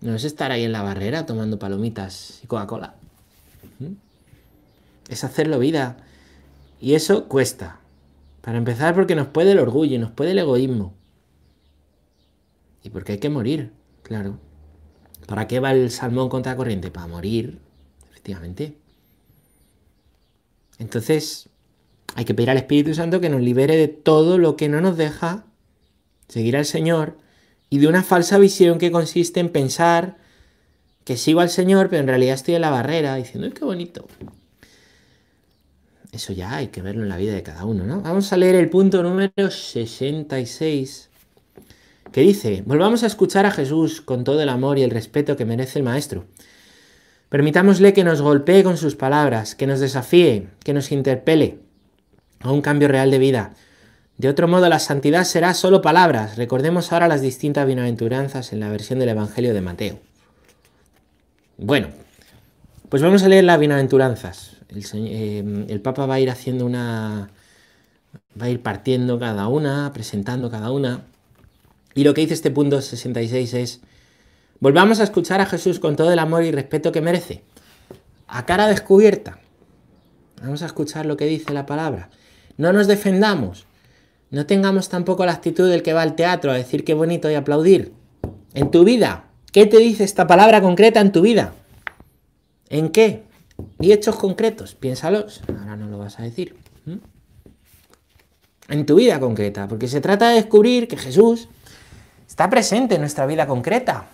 No 0.00 0.14
es 0.14 0.24
estar 0.24 0.50
ahí 0.50 0.64
en 0.64 0.72
la 0.72 0.82
barrera 0.82 1.26
tomando 1.26 1.58
palomitas 1.58 2.40
y 2.42 2.46
Coca-Cola. 2.46 2.94
¿Mm? 3.80 3.92
Es 5.10 5.24
hacerlo 5.24 5.58
vida. 5.58 5.98
Y 6.80 6.94
eso 6.94 7.28
cuesta. 7.28 7.80
Para 8.40 8.56
empezar 8.56 8.94
porque 8.94 9.14
nos 9.14 9.26
puede 9.26 9.52
el 9.52 9.58
orgullo 9.58 9.98
nos 9.98 10.10
puede 10.10 10.30
el 10.30 10.38
egoísmo. 10.38 10.94
Y 12.82 12.88
porque 12.88 13.12
hay 13.12 13.18
que 13.18 13.28
morir, 13.28 13.74
claro. 14.02 14.38
¿Para 15.26 15.46
qué 15.46 15.60
va 15.60 15.72
el 15.72 15.90
salmón 15.90 16.30
contra 16.30 16.56
corriente? 16.56 16.90
Para 16.90 17.08
morir, 17.08 17.58
efectivamente. 18.10 18.78
Entonces, 20.78 21.50
hay 22.14 22.24
que 22.24 22.34
pedir 22.34 22.50
al 22.50 22.56
Espíritu 22.56 22.94
Santo 22.94 23.20
que 23.20 23.28
nos 23.28 23.40
libere 23.40 23.76
de 23.76 23.88
todo 23.88 24.38
lo 24.38 24.56
que 24.56 24.68
no 24.68 24.80
nos 24.80 24.96
deja 24.96 25.44
seguir 26.28 26.56
al 26.56 26.64
Señor 26.66 27.16
y 27.68 27.78
de 27.78 27.86
una 27.86 28.02
falsa 28.02 28.38
visión 28.38 28.78
que 28.78 28.90
consiste 28.90 29.40
en 29.40 29.48
pensar 29.48 30.16
que 31.04 31.16
sigo 31.16 31.40
al 31.40 31.50
Señor, 31.50 31.88
pero 31.88 32.02
en 32.02 32.08
realidad 32.08 32.34
estoy 32.34 32.54
en 32.54 32.60
la 32.60 32.70
barrera 32.70 33.16
diciendo, 33.16 33.46
¡ay, 33.46 33.52
qué 33.52 33.64
bonito! 33.64 34.06
Eso 36.12 36.32
ya 36.32 36.56
hay 36.56 36.68
que 36.68 36.82
verlo 36.82 37.02
en 37.02 37.08
la 37.08 37.16
vida 37.16 37.32
de 37.32 37.42
cada 37.42 37.64
uno, 37.64 37.84
¿no? 37.84 38.00
Vamos 38.00 38.32
a 38.32 38.36
leer 38.36 38.56
el 38.56 38.68
punto 38.68 39.02
número 39.02 39.50
66, 39.50 41.08
que 42.10 42.20
dice, 42.20 42.64
volvamos 42.66 43.04
a 43.04 43.06
escuchar 43.06 43.46
a 43.46 43.52
Jesús 43.52 44.00
con 44.00 44.24
todo 44.24 44.42
el 44.42 44.48
amor 44.48 44.78
y 44.78 44.82
el 44.82 44.90
respeto 44.90 45.36
que 45.36 45.44
merece 45.44 45.78
el 45.78 45.84
Maestro. 45.84 46.24
Permitámosle 47.28 47.92
que 47.92 48.02
nos 48.02 48.20
golpee 48.22 48.64
con 48.64 48.76
sus 48.76 48.96
palabras, 48.96 49.54
que 49.54 49.68
nos 49.68 49.78
desafíe, 49.78 50.48
que 50.64 50.72
nos 50.72 50.90
interpele 50.90 51.69
a 52.40 52.50
un 52.50 52.62
cambio 52.62 52.88
real 52.88 53.10
de 53.10 53.18
vida 53.18 53.52
de 54.20 54.28
otro 54.28 54.48
modo, 54.48 54.68
la 54.68 54.78
santidad 54.80 55.24
será 55.24 55.54
solo 55.54 55.80
palabras. 55.80 56.36
Recordemos 56.36 56.92
ahora 56.92 57.08
las 57.08 57.22
distintas 57.22 57.66
bienaventuranzas 57.66 58.52
en 58.52 58.60
la 58.60 58.68
versión 58.68 58.98
del 58.98 59.08
Evangelio 59.08 59.54
de 59.54 59.62
Mateo. 59.62 59.98
Bueno, 61.56 61.88
pues 62.90 63.00
vamos 63.02 63.22
a 63.22 63.28
leer 63.28 63.44
las 63.44 63.58
bienaventuranzas. 63.58 64.58
El, 64.68 64.84
eh, 64.92 65.64
el 65.68 65.80
Papa 65.80 66.04
va 66.04 66.16
a 66.16 66.20
ir 66.20 66.28
haciendo 66.28 66.66
una... 66.66 67.30
va 68.38 68.44
a 68.44 68.50
ir 68.50 68.60
partiendo 68.60 69.18
cada 69.18 69.48
una, 69.48 69.90
presentando 69.94 70.50
cada 70.50 70.70
una. 70.70 71.00
Y 71.94 72.04
lo 72.04 72.12
que 72.12 72.20
dice 72.20 72.34
este 72.34 72.50
punto 72.50 72.82
66 72.82 73.54
es, 73.54 73.80
volvamos 74.58 75.00
a 75.00 75.04
escuchar 75.04 75.40
a 75.40 75.46
Jesús 75.46 75.80
con 75.80 75.96
todo 75.96 76.12
el 76.12 76.18
amor 76.18 76.44
y 76.44 76.50
respeto 76.50 76.92
que 76.92 77.00
merece. 77.00 77.42
A 78.28 78.44
cara 78.44 78.66
descubierta. 78.66 79.38
Vamos 80.42 80.60
a 80.60 80.66
escuchar 80.66 81.06
lo 81.06 81.16
que 81.16 81.24
dice 81.24 81.54
la 81.54 81.64
palabra. 81.64 82.10
No 82.60 82.74
nos 82.74 82.86
defendamos. 82.86 83.64
No 84.30 84.44
tengamos 84.44 84.90
tampoco 84.90 85.24
la 85.24 85.32
actitud 85.32 85.70
del 85.70 85.82
que 85.82 85.94
va 85.94 86.02
al 86.02 86.14
teatro 86.14 86.52
a 86.52 86.56
decir 86.56 86.84
qué 86.84 86.92
bonito 86.92 87.30
y 87.30 87.34
aplaudir. 87.34 87.94
En 88.52 88.70
tu 88.70 88.84
vida, 88.84 89.24
¿qué 89.50 89.64
te 89.64 89.78
dice 89.78 90.04
esta 90.04 90.26
palabra 90.26 90.60
concreta 90.60 91.00
en 91.00 91.10
tu 91.10 91.22
vida? 91.22 91.54
¿En 92.68 92.90
qué? 92.90 93.22
Y 93.78 93.92
hechos 93.92 94.16
concretos, 94.16 94.74
piénsalos, 94.74 95.40
ahora 95.48 95.74
no 95.74 95.86
lo 95.86 95.96
vas 95.96 96.20
a 96.20 96.22
decir. 96.22 96.54
En 98.68 98.84
tu 98.84 98.96
vida 98.96 99.18
concreta, 99.18 99.66
porque 99.66 99.88
se 99.88 100.02
trata 100.02 100.28
de 100.28 100.34
descubrir 100.34 100.86
que 100.86 100.98
Jesús 100.98 101.48
está 102.28 102.50
presente 102.50 102.96
en 102.96 103.00
nuestra 103.00 103.24
vida 103.24 103.46
concreta. 103.46 104.04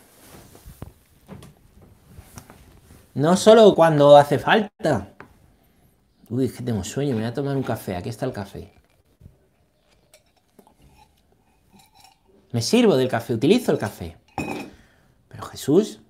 No 3.12 3.36
solo 3.36 3.74
cuando 3.74 4.16
hace 4.16 4.38
falta. 4.38 5.15
Uy, 6.28 6.46
es 6.46 6.52
que 6.52 6.62
tengo 6.62 6.82
sueño, 6.82 7.14
me 7.14 7.20
voy 7.20 7.28
a 7.28 7.34
tomar 7.34 7.56
un 7.56 7.62
café. 7.62 7.96
Aquí 7.96 8.08
está 8.08 8.26
el 8.26 8.32
café. 8.32 8.72
Me 12.52 12.62
sirvo 12.62 12.96
del 12.96 13.08
café, 13.08 13.34
utilizo 13.34 13.70
el 13.72 13.78
café. 13.78 14.16
Pero 15.28 15.42
Jesús, 15.44 16.00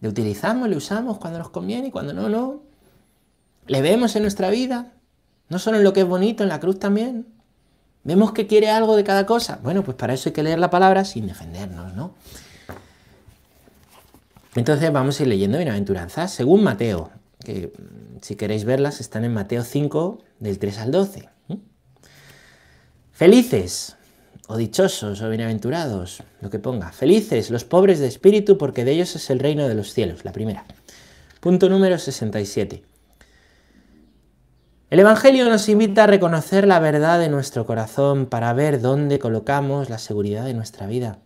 le 0.00 0.08
utilizamos, 0.08 0.68
le 0.68 0.76
usamos 0.76 1.18
cuando 1.18 1.38
nos 1.38 1.50
conviene 1.50 1.88
y 1.88 1.90
cuando 1.90 2.12
no, 2.12 2.28
no. 2.28 2.62
Le 3.66 3.82
vemos 3.82 4.14
en 4.16 4.22
nuestra 4.22 4.50
vida, 4.50 4.92
no 5.48 5.58
solo 5.58 5.78
en 5.78 5.84
lo 5.84 5.92
que 5.92 6.00
es 6.00 6.06
bonito, 6.06 6.42
en 6.42 6.48
la 6.48 6.60
cruz 6.60 6.78
también. 6.78 7.26
Vemos 8.02 8.32
que 8.32 8.46
quiere 8.46 8.70
algo 8.70 8.96
de 8.96 9.04
cada 9.04 9.26
cosa. 9.26 9.58
Bueno, 9.62 9.82
pues 9.82 9.96
para 9.96 10.14
eso 10.14 10.28
hay 10.28 10.32
que 10.32 10.42
leer 10.42 10.58
la 10.58 10.70
palabra 10.70 11.04
sin 11.04 11.26
defendernos, 11.26 11.94
¿no? 11.94 12.14
Entonces 14.54 14.92
vamos 14.92 15.20
a 15.20 15.22
ir 15.22 15.28
leyendo 15.28 15.58
bienaventuranzas 15.58 16.32
según 16.32 16.64
Mateo, 16.64 17.10
que 17.44 17.72
si 18.20 18.36
queréis 18.36 18.64
verlas 18.64 19.00
están 19.00 19.24
en 19.24 19.34
Mateo 19.34 19.64
5 19.64 20.18
del 20.38 20.58
3 20.58 20.78
al 20.78 20.90
12. 20.90 21.28
Felices 23.12 23.96
o 24.46 24.56
dichosos 24.56 25.20
o 25.20 25.28
bienaventurados, 25.28 26.22
lo 26.40 26.50
que 26.50 26.58
ponga. 26.58 26.92
Felices 26.92 27.50
los 27.50 27.64
pobres 27.64 27.98
de 27.98 28.06
espíritu 28.06 28.56
porque 28.56 28.84
de 28.84 28.92
ellos 28.92 29.14
es 29.16 29.30
el 29.30 29.38
reino 29.38 29.68
de 29.68 29.74
los 29.74 29.92
cielos, 29.92 30.24
la 30.24 30.32
primera. 30.32 30.64
Punto 31.40 31.68
número 31.68 31.98
67. 31.98 32.82
El 34.90 34.98
Evangelio 34.98 35.48
nos 35.48 35.68
invita 35.68 36.04
a 36.04 36.06
reconocer 36.06 36.66
la 36.66 36.80
verdad 36.80 37.20
de 37.20 37.28
nuestro 37.28 37.64
corazón 37.64 38.26
para 38.26 38.52
ver 38.54 38.80
dónde 38.80 39.18
colocamos 39.18 39.88
la 39.88 39.98
seguridad 39.98 40.44
de 40.44 40.54
nuestra 40.54 40.86
vida. 40.86 41.18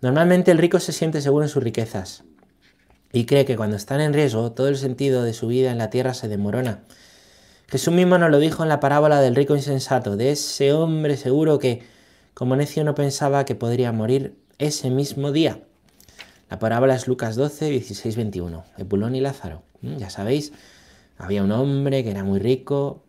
Normalmente 0.00 0.50
el 0.50 0.58
rico 0.58 0.80
se 0.80 0.92
siente 0.92 1.20
seguro 1.20 1.44
en 1.44 1.48
sus 1.48 1.62
riquezas 1.62 2.24
y 3.12 3.26
cree 3.26 3.44
que 3.44 3.56
cuando 3.56 3.76
están 3.76 4.00
en 4.00 4.12
riesgo 4.12 4.52
todo 4.52 4.68
el 4.68 4.76
sentido 4.76 5.22
de 5.22 5.32
su 5.32 5.48
vida 5.48 5.70
en 5.70 5.78
la 5.78 5.90
tierra 5.90 6.14
se 6.14 6.28
demorona. 6.28 6.80
Jesús 7.68 7.92
mismo 7.92 8.18
nos 8.18 8.30
lo 8.30 8.38
dijo 8.38 8.62
en 8.62 8.68
la 8.68 8.80
parábola 8.80 9.20
del 9.20 9.34
rico 9.34 9.56
insensato, 9.56 10.16
de 10.16 10.30
ese 10.30 10.72
hombre 10.72 11.16
seguro 11.16 11.58
que, 11.58 11.82
como 12.34 12.54
necio, 12.54 12.84
no 12.84 12.94
pensaba 12.94 13.44
que 13.44 13.54
podría 13.54 13.90
morir 13.92 14.36
ese 14.58 14.90
mismo 14.90 15.32
día. 15.32 15.60
La 16.48 16.60
parábola 16.60 16.94
es 16.94 17.08
Lucas 17.08 17.34
12, 17.34 17.70
16, 17.70 18.16
21, 18.16 18.64
Epulón 18.78 19.16
y 19.16 19.20
Lázaro. 19.20 19.62
Mm, 19.80 19.96
ya 19.96 20.10
sabéis, 20.10 20.52
había 21.18 21.42
un 21.42 21.50
hombre 21.50 22.04
que 22.04 22.10
era 22.10 22.22
muy 22.22 22.38
rico, 22.38 23.02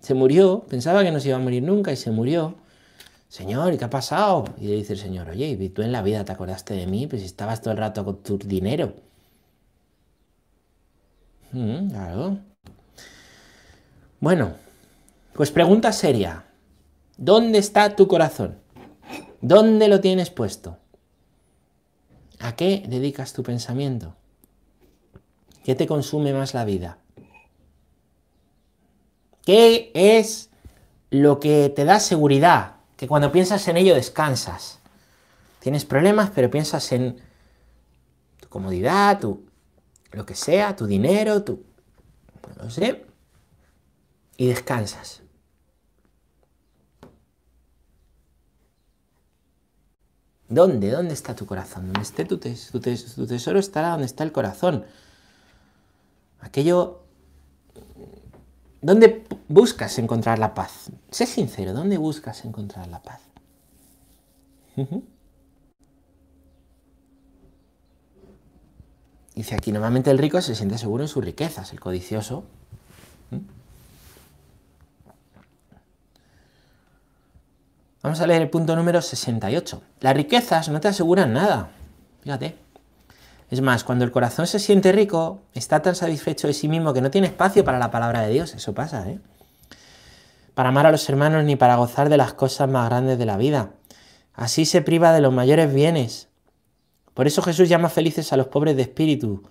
se 0.00 0.14
murió, 0.14 0.64
pensaba 0.68 1.02
que 1.02 1.10
no 1.10 1.18
se 1.18 1.28
iba 1.28 1.36
a 1.36 1.40
morir 1.40 1.62
nunca 1.62 1.92
y 1.92 1.96
se 1.96 2.10
murió. 2.10 2.54
Señor, 3.28 3.74
¿y 3.74 3.78
qué 3.78 3.84
ha 3.84 3.90
pasado? 3.90 4.44
Y 4.58 4.68
le 4.68 4.76
dice 4.76 4.94
el 4.94 4.98
Señor, 4.98 5.28
oye, 5.28 5.48
¿y 5.48 5.68
tú 5.68 5.82
en 5.82 5.92
la 5.92 6.02
vida 6.02 6.24
te 6.24 6.32
acordaste 6.32 6.74
de 6.74 6.86
mí? 6.86 7.06
Pues 7.06 7.22
estabas 7.22 7.60
todo 7.60 7.72
el 7.72 7.78
rato 7.78 8.04
con 8.04 8.22
tu 8.22 8.38
dinero. 8.38 8.94
Mm, 11.52 11.90
claro. 11.90 12.38
Bueno, 14.20 14.54
pues 15.34 15.50
pregunta 15.50 15.92
seria. 15.92 16.44
¿Dónde 17.16 17.58
está 17.58 17.94
tu 17.96 18.08
corazón? 18.08 18.58
¿Dónde 19.40 19.88
lo 19.88 20.00
tienes 20.00 20.30
puesto? 20.30 20.78
¿A 22.40 22.56
qué 22.56 22.84
dedicas 22.88 23.32
tu 23.32 23.42
pensamiento? 23.42 24.14
¿Qué 25.64 25.74
te 25.74 25.86
consume 25.86 26.32
más 26.32 26.54
la 26.54 26.64
vida? 26.64 26.98
¿Qué 29.44 29.90
es 29.94 30.50
lo 31.10 31.40
que 31.40 31.68
te 31.68 31.84
da 31.84 32.00
seguridad? 32.00 32.77
Que 32.98 33.06
cuando 33.06 33.30
piensas 33.30 33.66
en 33.68 33.76
ello 33.76 33.94
descansas. 33.94 34.80
Tienes 35.60 35.84
problemas, 35.84 36.30
pero 36.34 36.50
piensas 36.50 36.90
en 36.90 37.16
tu 38.40 38.48
comodidad, 38.48 39.20
tu 39.20 39.46
lo 40.10 40.26
que 40.26 40.34
sea, 40.34 40.74
tu 40.74 40.86
dinero, 40.86 41.44
tu 41.44 41.62
no 42.60 42.70
sé, 42.70 43.06
y 44.36 44.48
descansas. 44.48 45.22
¿Dónde? 50.48 50.90
¿Dónde 50.90 51.14
está 51.14 51.36
tu 51.36 51.46
corazón? 51.46 51.84
Donde 51.84 52.00
esté 52.00 52.24
tu, 52.24 52.38
tu 52.38 53.26
tesoro 53.26 53.60
estará 53.60 53.90
donde 53.90 54.06
está 54.06 54.24
el 54.24 54.32
corazón. 54.32 54.84
Aquello 56.40 57.04
¿Dónde 58.80 59.26
buscas 59.48 59.98
encontrar 59.98 60.38
la 60.38 60.54
paz? 60.54 60.90
Sé 61.10 61.26
sincero, 61.26 61.72
¿dónde 61.72 61.98
buscas 61.98 62.44
encontrar 62.44 62.86
la 62.88 63.02
paz? 63.02 63.20
Dice 69.34 69.54
aquí, 69.54 69.72
normalmente 69.72 70.10
el 70.10 70.18
rico 70.18 70.40
se 70.40 70.54
siente 70.54 70.78
seguro 70.78 71.02
en 71.02 71.08
sus 71.08 71.24
riquezas, 71.24 71.72
el 71.72 71.80
codicioso. 71.80 72.44
Vamos 78.02 78.20
a 78.20 78.26
leer 78.26 78.42
el 78.42 78.50
punto 78.50 78.76
número 78.76 79.02
68. 79.02 79.82
Las 80.00 80.14
riquezas 80.14 80.68
no 80.68 80.80
te 80.80 80.88
aseguran 80.88 81.32
nada. 81.32 81.70
Fíjate. 82.22 82.67
Es 83.50 83.62
más, 83.62 83.82
cuando 83.82 84.04
el 84.04 84.10
corazón 84.10 84.46
se 84.46 84.58
siente 84.58 84.92
rico, 84.92 85.40
está 85.54 85.80
tan 85.80 85.94
satisfecho 85.94 86.46
de 86.46 86.52
sí 86.52 86.68
mismo 86.68 86.92
que 86.92 87.00
no 87.00 87.10
tiene 87.10 87.28
espacio 87.28 87.64
para 87.64 87.78
la 87.78 87.90
palabra 87.90 88.20
de 88.22 88.32
Dios. 88.32 88.54
Eso 88.54 88.74
pasa, 88.74 89.08
¿eh? 89.08 89.18
Para 90.54 90.68
amar 90.68 90.86
a 90.86 90.92
los 90.92 91.08
hermanos 91.08 91.44
ni 91.44 91.56
para 91.56 91.76
gozar 91.76 92.08
de 92.08 92.16
las 92.16 92.34
cosas 92.34 92.68
más 92.68 92.88
grandes 92.88 93.18
de 93.18 93.24
la 93.24 93.36
vida. 93.36 93.70
Así 94.34 94.66
se 94.66 94.82
priva 94.82 95.12
de 95.12 95.20
los 95.20 95.32
mayores 95.32 95.72
bienes. 95.72 96.28
Por 97.14 97.26
eso 97.26 97.42
Jesús 97.42 97.68
llama 97.68 97.88
felices 97.88 98.32
a 98.32 98.36
los 98.36 98.48
pobres 98.48 98.76
de 98.76 98.82
espíritu, 98.82 99.42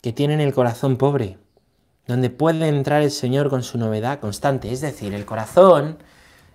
que 0.00 0.12
tienen 0.12 0.40
el 0.40 0.54
corazón 0.54 0.96
pobre, 0.96 1.38
donde 2.06 2.30
puede 2.30 2.68
entrar 2.68 3.02
el 3.02 3.10
Señor 3.10 3.50
con 3.50 3.62
su 3.62 3.78
novedad 3.78 4.20
constante. 4.20 4.72
Es 4.72 4.80
decir, 4.80 5.12
el 5.12 5.26
corazón, 5.26 5.98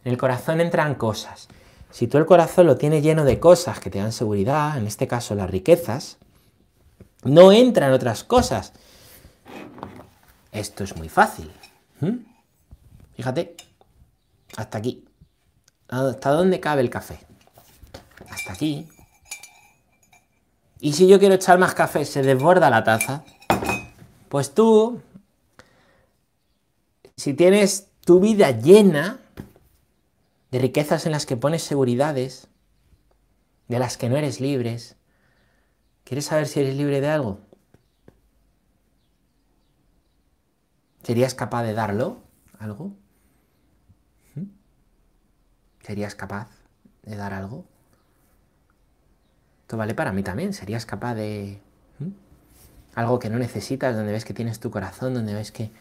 en 0.03 0.11
el 0.11 0.17
corazón 0.17 0.59
entran 0.59 0.95
cosas. 0.95 1.49
Si 1.91 2.07
tú 2.07 2.17
el 2.17 2.25
corazón 2.25 2.65
lo 2.65 2.77
tienes 2.77 3.03
lleno 3.03 3.23
de 3.25 3.39
cosas 3.39 3.79
que 3.79 3.89
te 3.89 3.99
dan 3.99 4.11
seguridad, 4.11 4.77
en 4.77 4.87
este 4.87 5.07
caso 5.07 5.35
las 5.35 5.49
riquezas, 5.49 6.17
no 7.23 7.51
entran 7.51 7.93
otras 7.93 8.23
cosas. 8.23 8.73
Esto 10.51 10.83
es 10.83 10.95
muy 10.95 11.09
fácil. 11.09 11.51
Fíjate, 13.15 13.55
hasta 14.55 14.77
aquí. 14.77 15.05
¿Hasta 15.87 16.31
dónde 16.31 16.59
cabe 16.59 16.81
el 16.81 16.89
café? 16.89 17.19
Hasta 18.29 18.53
aquí. 18.53 18.87
Y 20.79 20.93
si 20.93 21.07
yo 21.07 21.19
quiero 21.19 21.35
echar 21.35 21.57
más 21.59 21.73
café, 21.73 22.03
se 22.05 22.23
desborda 22.23 22.69
la 22.69 22.83
taza. 22.83 23.23
Pues 24.29 24.53
tú, 24.53 25.01
si 27.15 27.33
tienes 27.33 27.87
tu 28.05 28.19
vida 28.19 28.51
llena 28.51 29.19
de 30.51 30.59
riquezas 30.59 31.05
en 31.05 31.13
las 31.13 31.25
que 31.25 31.37
pones 31.37 31.63
seguridades, 31.63 32.47
de 33.67 33.79
las 33.79 33.97
que 33.97 34.09
no 34.09 34.17
eres 34.17 34.41
libres, 34.41 34.97
¿Quieres 36.03 36.25
saber 36.25 36.47
si 36.47 36.59
eres 36.59 36.75
libre 36.75 36.99
de 37.01 37.07
algo? 37.07 37.39
¿Serías 41.03 41.33
capaz 41.33 41.63
de 41.63 41.73
darlo? 41.73 42.21
¿Algo? 42.59 42.95
¿Mm? 44.35 44.43
¿Serías 45.81 46.15
capaz 46.15 46.49
de 47.03 47.15
dar 47.15 47.33
algo? 47.33 47.65
Esto 49.61 49.77
vale 49.77 49.95
para 49.95 50.11
mí 50.11 50.23
también. 50.23 50.53
¿Serías 50.53 50.85
capaz 50.85 51.15
de... 51.15 51.61
¿Mm? 51.99 52.09
Algo 52.95 53.19
que 53.19 53.29
no 53.29 53.39
necesitas, 53.39 53.95
donde 53.95 54.11
ves 54.11 54.25
que 54.25 54.33
tienes 54.33 54.59
tu 54.59 54.71
corazón, 54.71 55.13
donde 55.13 55.33
ves 55.33 55.51
que... 55.51 55.71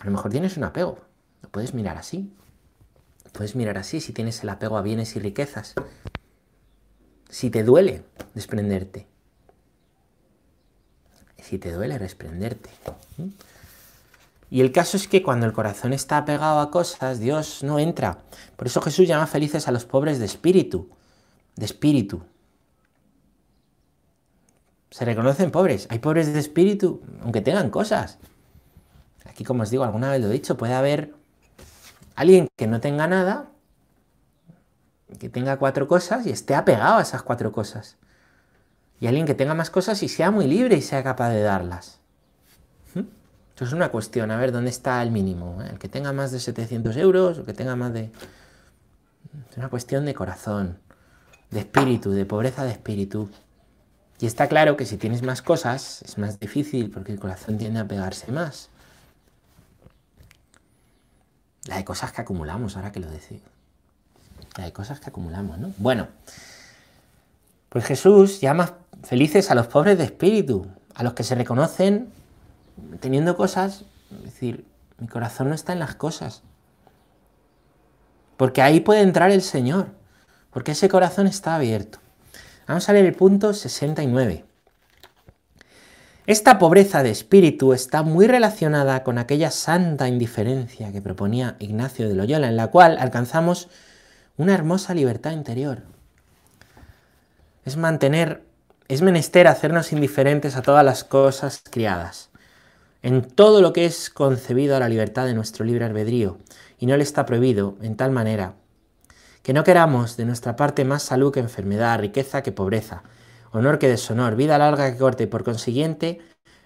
A 0.00 0.04
lo 0.04 0.10
mejor 0.12 0.30
tienes 0.30 0.56
un 0.56 0.64
apego. 0.64 0.98
Lo 1.42 1.48
puedes 1.48 1.74
mirar 1.74 1.96
así. 1.96 2.32
Puedes 3.32 3.56
mirar 3.56 3.78
así 3.78 4.00
si 4.00 4.12
tienes 4.12 4.42
el 4.42 4.48
apego 4.48 4.78
a 4.78 4.82
bienes 4.82 5.14
y 5.16 5.20
riquezas 5.20 5.74
si 7.28 7.50
te 7.50 7.62
duele 7.62 8.04
desprenderte. 8.34 9.06
Si 11.38 11.58
te 11.58 11.72
duele 11.72 11.98
desprenderte. 11.98 12.70
Y 14.50 14.60
el 14.60 14.72
caso 14.72 14.96
es 14.96 15.08
que 15.08 15.22
cuando 15.22 15.46
el 15.46 15.52
corazón 15.52 15.92
está 15.92 16.18
apegado 16.18 16.60
a 16.60 16.70
cosas, 16.70 17.20
Dios 17.20 17.62
no 17.62 17.78
entra. 17.78 18.18
Por 18.56 18.66
eso 18.66 18.80
Jesús 18.80 19.06
llama 19.06 19.26
felices 19.26 19.68
a 19.68 19.72
los 19.72 19.84
pobres 19.84 20.18
de 20.18 20.24
espíritu. 20.24 20.88
De 21.56 21.64
espíritu. 21.66 22.22
Se 24.90 25.04
reconocen 25.04 25.50
pobres. 25.50 25.86
Hay 25.90 25.98
pobres 25.98 26.32
de 26.32 26.38
espíritu, 26.38 27.02
aunque 27.22 27.42
tengan 27.42 27.70
cosas. 27.70 28.18
Aquí, 29.26 29.44
como 29.44 29.62
os 29.62 29.70
digo, 29.70 29.84
alguna 29.84 30.10
vez 30.10 30.22
lo 30.22 30.28
he 30.28 30.32
dicho, 30.32 30.56
puede 30.56 30.74
haber 30.74 31.14
alguien 32.14 32.48
que 32.56 32.66
no 32.66 32.80
tenga 32.80 33.06
nada, 33.06 33.50
que 35.16 35.28
tenga 35.28 35.56
cuatro 35.56 35.88
cosas 35.88 36.26
y 36.26 36.30
esté 36.30 36.54
apegado 36.54 36.98
a 36.98 37.02
esas 37.02 37.22
cuatro 37.22 37.52
cosas. 37.52 37.96
y 39.00 39.06
alguien 39.06 39.26
que 39.26 39.34
tenga 39.34 39.54
más 39.54 39.70
cosas 39.70 40.02
y 40.02 40.08
sea 40.08 40.32
muy 40.32 40.46
libre 40.48 40.76
y 40.76 40.82
sea 40.82 41.04
capaz 41.04 41.30
de 41.30 41.40
darlas. 41.40 42.00
¿Mm? 42.94 43.04
Esto 43.50 43.64
es 43.64 43.72
una 43.72 43.90
cuestión, 43.90 44.32
a 44.32 44.36
ver 44.36 44.50
dónde 44.50 44.70
está 44.70 45.00
el 45.02 45.12
mínimo. 45.12 45.62
¿eh? 45.62 45.68
El 45.70 45.78
que 45.78 45.88
tenga 45.88 46.12
más 46.12 46.32
de 46.32 46.40
700 46.40 46.96
euros, 46.96 47.38
o 47.38 47.44
que 47.44 47.52
tenga 47.52 47.76
más 47.76 47.92
de... 47.92 48.10
Es 49.50 49.56
una 49.56 49.68
cuestión 49.68 50.04
de 50.04 50.14
corazón, 50.14 50.78
de 51.50 51.60
espíritu, 51.60 52.10
de 52.10 52.26
pobreza 52.26 52.64
de 52.64 52.72
espíritu. 52.72 53.30
Y 54.18 54.26
está 54.26 54.48
claro 54.48 54.76
que 54.76 54.84
si 54.84 54.96
tienes 54.96 55.22
más 55.22 55.42
cosas 55.42 56.02
es 56.02 56.18
más 56.18 56.40
difícil 56.40 56.90
porque 56.90 57.12
el 57.12 57.20
corazón 57.20 57.56
tiende 57.56 57.78
a 57.78 57.86
pegarse 57.86 58.32
más. 58.32 58.68
La 61.66 61.76
de 61.76 61.84
cosas 61.84 62.10
que 62.12 62.22
acumulamos, 62.22 62.76
ahora 62.76 62.90
que 62.90 62.98
lo 62.98 63.08
decís. 63.08 63.42
De 64.64 64.72
cosas 64.72 64.98
que 64.98 65.08
acumulamos, 65.10 65.58
¿no? 65.58 65.72
Bueno, 65.78 66.08
pues 67.68 67.84
Jesús 67.84 68.40
llama 68.40 68.74
felices 69.04 69.50
a 69.50 69.54
los 69.54 69.68
pobres 69.68 69.96
de 69.98 70.04
espíritu, 70.04 70.66
a 70.94 71.04
los 71.04 71.14
que 71.14 71.22
se 71.22 71.36
reconocen 71.36 72.08
teniendo 73.00 73.36
cosas, 73.36 73.84
es 74.10 74.24
decir, 74.24 74.64
mi 74.98 75.06
corazón 75.06 75.48
no 75.48 75.54
está 75.54 75.72
en 75.72 75.78
las 75.78 75.94
cosas. 75.94 76.42
Porque 78.36 78.60
ahí 78.60 78.80
puede 78.80 79.02
entrar 79.02 79.30
el 79.30 79.42
Señor, 79.42 79.88
porque 80.50 80.72
ese 80.72 80.88
corazón 80.88 81.26
está 81.28 81.54
abierto. 81.54 81.98
Vamos 82.66 82.88
a 82.88 82.92
leer 82.92 83.06
el 83.06 83.14
punto 83.14 83.54
69. 83.54 84.44
Esta 86.26 86.58
pobreza 86.58 87.02
de 87.02 87.10
espíritu 87.10 87.72
está 87.72 88.02
muy 88.02 88.26
relacionada 88.26 89.02
con 89.02 89.18
aquella 89.18 89.50
santa 89.50 90.08
indiferencia 90.08 90.92
que 90.92 91.00
proponía 91.00 91.56
Ignacio 91.58 92.08
de 92.08 92.14
Loyola, 92.14 92.48
en 92.48 92.56
la 92.56 92.68
cual 92.68 92.98
alcanzamos 92.98 93.68
una 94.38 94.54
hermosa 94.54 94.94
libertad 94.94 95.32
interior. 95.32 95.82
Es 97.64 97.76
mantener, 97.76 98.44
es 98.86 99.02
menester 99.02 99.48
hacernos 99.48 99.92
indiferentes 99.92 100.56
a 100.56 100.62
todas 100.62 100.84
las 100.84 101.02
cosas 101.04 101.60
criadas, 101.68 102.30
en 103.02 103.22
todo 103.22 103.60
lo 103.60 103.72
que 103.72 103.84
es 103.84 104.10
concebido 104.10 104.76
a 104.76 104.80
la 104.80 104.88
libertad 104.88 105.26
de 105.26 105.34
nuestro 105.34 105.64
libre 105.64 105.84
albedrío, 105.84 106.38
y 106.78 106.86
no 106.86 106.96
le 106.96 107.02
está 107.02 107.26
prohibido 107.26 107.76
en 107.82 107.96
tal 107.96 108.12
manera 108.12 108.54
que 109.42 109.52
no 109.52 109.64
queramos 109.64 110.16
de 110.16 110.24
nuestra 110.24 110.56
parte 110.56 110.84
más 110.84 111.02
salud 111.02 111.32
que 111.32 111.40
enfermedad, 111.40 111.98
riqueza 111.98 112.42
que 112.42 112.52
pobreza, 112.52 113.02
honor 113.50 113.78
que 113.78 113.88
deshonor, 113.88 114.36
vida 114.36 114.56
larga 114.58 114.92
que 114.92 114.98
corte 114.98 115.24
y 115.24 115.26
por 115.26 115.42
consiguiente 115.42 116.20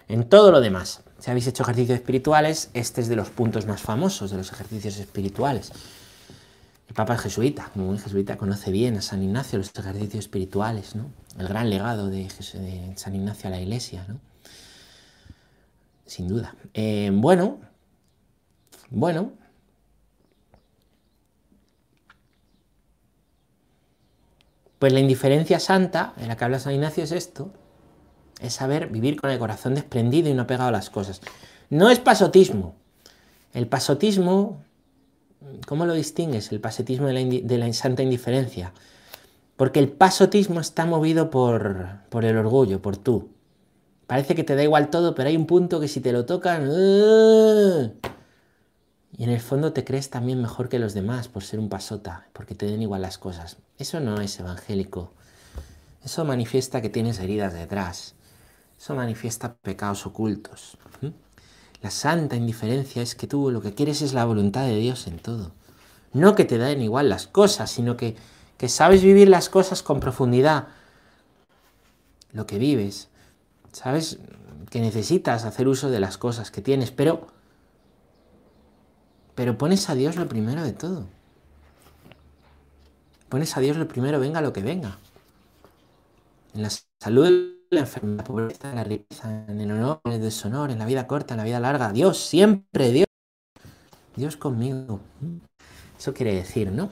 en 0.07 0.29
todo 0.29 0.51
lo 0.51 0.61
demás. 0.61 1.01
Si 1.17 1.31
habéis 1.31 1.47
hecho 1.47 1.63
ejercicios 1.63 1.97
espirituales, 1.97 2.69
este 2.73 3.01
es 3.01 3.07
de 3.07 3.15
los 3.15 3.29
puntos 3.29 3.65
más 3.65 3.81
famosos 3.81 4.31
de 4.31 4.37
los 4.37 4.51
ejercicios 4.51 4.97
espirituales. 4.97 5.71
El 6.87 6.95
Papa 6.95 7.15
es 7.15 7.21
jesuita, 7.21 7.69
como 7.73 7.89
un 7.89 7.97
jesuita 7.97 8.37
conoce 8.37 8.71
bien 8.71 8.97
a 8.97 9.01
San 9.01 9.23
Ignacio 9.23 9.57
los 9.57 9.71
ejercicios 9.75 10.25
espirituales, 10.25 10.95
¿no? 10.95 11.11
El 11.39 11.47
gran 11.47 11.69
legado 11.69 12.09
de, 12.09 12.29
San 12.95 13.15
Ignacio 13.15 13.47
a 13.47 13.51
la 13.51 13.59
Iglesia, 13.59 14.05
¿no? 14.07 14.19
Sin 16.05 16.27
duda. 16.27 16.55
Eh, 16.73 17.09
bueno, 17.13 17.59
bueno. 18.89 19.31
Pues 24.77 24.91
la 24.91 24.99
indiferencia 24.99 25.59
santa, 25.59 26.13
de 26.17 26.27
la 26.27 26.35
que 26.35 26.43
habla 26.43 26.59
San 26.59 26.73
Ignacio, 26.73 27.05
es 27.05 27.13
esto, 27.13 27.53
es 28.41 28.53
saber 28.53 28.87
vivir 28.87 29.19
con 29.19 29.29
el 29.31 29.39
corazón 29.39 29.75
desprendido 29.75 30.29
y 30.29 30.33
no 30.33 30.45
pegado 30.45 30.67
a 30.67 30.71
las 30.71 30.89
cosas. 30.89 31.21
No 31.69 31.89
es 31.89 31.99
pasotismo. 31.99 32.75
El 33.53 33.67
pasotismo, 33.67 34.61
¿cómo 35.67 35.85
lo 35.85 35.93
distingues? 35.93 36.51
El 36.51 36.59
pasotismo 36.59 37.07
de 37.07 37.57
la, 37.57 37.73
santa 37.73 38.03
indiferencia. 38.03 38.73
Porque 39.55 39.79
el 39.79 39.89
pasotismo 39.89 40.59
está 40.59 40.85
movido 40.85 41.29
por, 41.29 41.99
por, 42.09 42.25
el 42.25 42.37
orgullo, 42.37 42.81
por 42.81 42.97
tú. 42.97 43.29
Parece 44.07 44.35
que 44.35 44.43
te 44.43 44.55
da 44.55 44.63
igual 44.63 44.89
todo, 44.89 45.15
pero 45.15 45.29
hay 45.29 45.37
un 45.37 45.45
punto 45.45 45.79
que 45.79 45.87
si 45.87 46.01
te 46.01 46.11
lo 46.11 46.25
tocan... 46.25 46.69
¡ah! 46.69 47.91
Y 49.15 49.23
en 49.23 49.29
el 49.29 49.39
fondo 49.39 49.73
te 49.73 49.83
crees 49.83 50.09
también 50.09 50.41
mejor 50.41 50.69
que 50.69 50.79
los 50.79 50.93
demás 50.93 51.27
por 51.27 51.43
ser 51.43 51.59
un 51.59 51.69
pasota, 51.69 52.27
porque 52.33 52.55
te 52.55 52.65
den 52.65 52.81
igual 52.81 53.03
las 53.03 53.19
cosas. 53.19 53.57
Eso 53.77 53.99
no 53.99 54.19
es 54.21 54.39
evangélico. 54.39 55.13
Eso 56.03 56.25
manifiesta 56.25 56.81
que 56.81 56.89
tienes 56.89 57.19
heridas 57.19 57.53
detrás. 57.53 58.15
Eso 58.77 58.95
manifiesta 58.95 59.53
pecados 59.55 60.05
ocultos. 60.05 60.77
La 61.83 61.91
santa 61.91 62.37
indiferencia 62.37 63.01
es 63.01 63.13
que 63.13 63.27
tú 63.27 63.51
lo 63.51 63.61
que 63.61 63.73
quieres 63.73 64.01
es 64.01 64.13
la 64.13 64.23
voluntad 64.23 64.65
de 64.65 64.77
Dios 64.77 65.05
en 65.05 65.19
todo. 65.19 65.51
No 66.13 66.33
que 66.33 66.45
te 66.45 66.57
den 66.57 66.81
igual 66.81 67.09
las 67.09 67.27
cosas, 67.27 67.69
sino 67.69 67.97
que, 67.97 68.15
que 68.57 68.69
sabes 68.69 69.03
vivir 69.03 69.27
las 69.27 69.49
cosas 69.49 69.83
con 69.83 69.99
profundidad. 69.99 70.69
Lo 72.31 72.47
que 72.47 72.57
vives. 72.57 73.09
Sabes 73.73 74.19
que 74.69 74.79
necesitas 74.79 75.43
hacer 75.43 75.67
uso 75.67 75.89
de 75.89 75.99
las 75.99 76.17
cosas 76.17 76.51
que 76.51 76.61
tienes, 76.61 76.91
pero, 76.91 77.27
pero 79.35 79.57
pones 79.57 79.89
a 79.89 79.95
Dios 79.95 80.15
lo 80.15 80.29
primero 80.29 80.63
de 80.63 80.71
todo. 80.71 81.05
Pones 83.27 83.57
a 83.57 83.59
Dios 83.59 83.75
lo 83.75 83.89
primero, 83.89 84.21
venga 84.21 84.39
lo 84.39 84.53
que 84.53 84.61
venga. 84.61 84.99
En 86.53 86.61
la 86.61 86.69
salud 87.01 87.57
la 87.73 87.81
enfermedad, 87.81 88.17
la 88.17 88.23
pobreza, 88.23 88.73
la 88.73 88.83
riqueza, 88.83 89.45
en 89.47 89.61
el 89.61 89.71
honor, 89.71 90.01
en 90.05 90.13
el 90.13 90.21
deshonor, 90.21 90.71
en 90.71 90.79
la 90.79 90.85
vida 90.85 91.07
corta, 91.07 91.33
en 91.33 91.39
la 91.39 91.43
vida 91.43 91.59
larga. 91.59 91.91
Dios, 91.91 92.17
siempre 92.17 92.91
Dios. 92.91 93.07
Dios 94.15 94.37
conmigo. 94.37 94.99
Eso 95.97 96.13
quiere 96.13 96.35
decir, 96.35 96.71
¿no? 96.71 96.89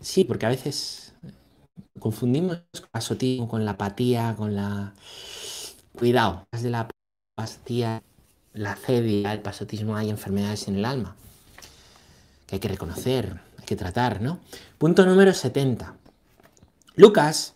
Sí, 0.00 0.24
porque 0.24 0.46
a 0.46 0.48
veces 0.48 1.14
confundimos 1.98 2.62
pasotismo 2.90 3.48
con 3.48 3.64
la 3.64 3.72
apatía, 3.72 4.34
con 4.36 4.54
la... 4.54 4.94
Cuidado, 5.96 6.46
de 6.50 6.70
la 6.70 6.88
apatía, 7.36 8.02
la 8.54 8.74
cedia, 8.76 9.32
el 9.32 9.42
pasotismo, 9.42 9.96
hay 9.96 10.10
enfermedades 10.10 10.68
en 10.68 10.76
el 10.76 10.84
alma 10.84 11.14
que 12.52 12.56
hay 12.56 12.60
que 12.60 12.68
reconocer, 12.68 13.40
hay 13.58 13.64
que 13.64 13.76
tratar, 13.76 14.20
¿no? 14.20 14.38
Punto 14.76 15.06
número 15.06 15.32
70. 15.32 15.94
Lucas 16.96 17.54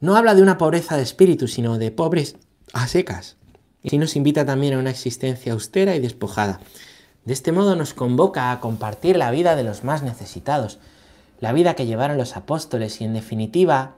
no 0.00 0.16
habla 0.16 0.34
de 0.34 0.42
una 0.42 0.58
pobreza 0.58 0.96
de 0.96 1.02
espíritu, 1.02 1.46
sino 1.46 1.78
de 1.78 1.90
pobres 1.90 2.36
a 2.72 2.88
secas. 2.88 3.36
Y 3.82 3.98
nos 3.98 4.16
invita 4.16 4.44
también 4.44 4.74
a 4.74 4.78
una 4.78 4.90
existencia 4.90 5.52
austera 5.52 5.94
y 5.94 6.00
despojada. 6.00 6.60
De 7.24 7.34
este 7.34 7.52
modo 7.52 7.76
nos 7.76 7.92
convoca 7.92 8.50
a 8.50 8.60
compartir 8.60 9.16
la 9.16 9.30
vida 9.30 9.56
de 9.56 9.62
los 9.62 9.84
más 9.84 10.02
necesitados, 10.02 10.78
la 11.38 11.52
vida 11.52 11.74
que 11.74 11.86
llevaron 11.86 12.16
los 12.16 12.36
apóstoles 12.36 13.00
y 13.00 13.04
en 13.04 13.12
definitiva 13.12 13.96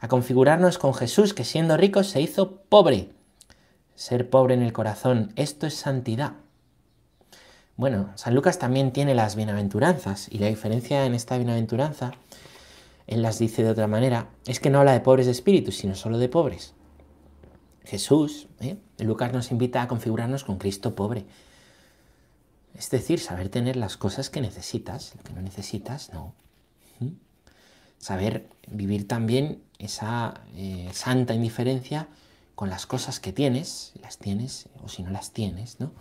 a 0.00 0.08
configurarnos 0.08 0.78
con 0.78 0.94
Jesús 0.94 1.34
que 1.34 1.44
siendo 1.44 1.76
rico 1.76 2.04
se 2.04 2.20
hizo 2.20 2.60
pobre. 2.68 3.10
Ser 3.94 4.30
pobre 4.30 4.54
en 4.54 4.62
el 4.62 4.72
corazón, 4.72 5.32
esto 5.36 5.66
es 5.66 5.74
santidad. 5.74 6.34
Bueno, 7.76 8.10
San 8.16 8.34
Lucas 8.34 8.58
también 8.58 8.92
tiene 8.92 9.14
las 9.14 9.34
bienaventuranzas 9.34 10.28
y 10.30 10.38
la 10.38 10.48
diferencia 10.48 11.06
en 11.06 11.14
esta 11.14 11.36
bienaventuranza 11.36 12.12
él 13.08 13.22
las 13.22 13.38
dice 13.38 13.64
de 13.64 13.70
otra 13.70 13.86
manera, 13.86 14.28
es 14.46 14.60
que 14.60 14.70
no 14.70 14.78
habla 14.78 14.92
de 14.92 15.00
pobres 15.00 15.26
de 15.26 15.32
espíritu, 15.32 15.72
sino 15.72 15.94
solo 15.94 16.18
de 16.18 16.28
pobres. 16.28 16.74
Jesús, 17.84 18.48
¿eh? 18.60 18.76
Lucas 18.98 19.32
nos 19.32 19.50
invita 19.50 19.82
a 19.82 19.88
configurarnos 19.88 20.44
con 20.44 20.58
Cristo 20.58 20.94
pobre. 20.94 21.24
Es 22.74 22.90
decir, 22.90 23.18
saber 23.18 23.48
tener 23.48 23.76
las 23.76 23.96
cosas 23.96 24.28
que 24.28 24.42
necesitas, 24.42 25.14
lo 25.16 25.22
que 25.22 25.32
no 25.32 25.40
necesitas, 25.40 26.12
no. 26.12 26.34
Saber 27.96 28.46
vivir 28.68 29.08
también 29.08 29.62
esa 29.78 30.42
eh, 30.54 30.90
santa 30.92 31.34
indiferencia 31.34 32.08
con 32.54 32.68
las 32.68 32.84
cosas 32.84 33.20
que 33.20 33.32
tienes, 33.32 33.94
las 34.02 34.18
tienes 34.18 34.68
o 34.84 34.88
si 34.88 35.02
no 35.02 35.10
las 35.10 35.32
tienes, 35.32 35.80
¿no? 35.80 35.92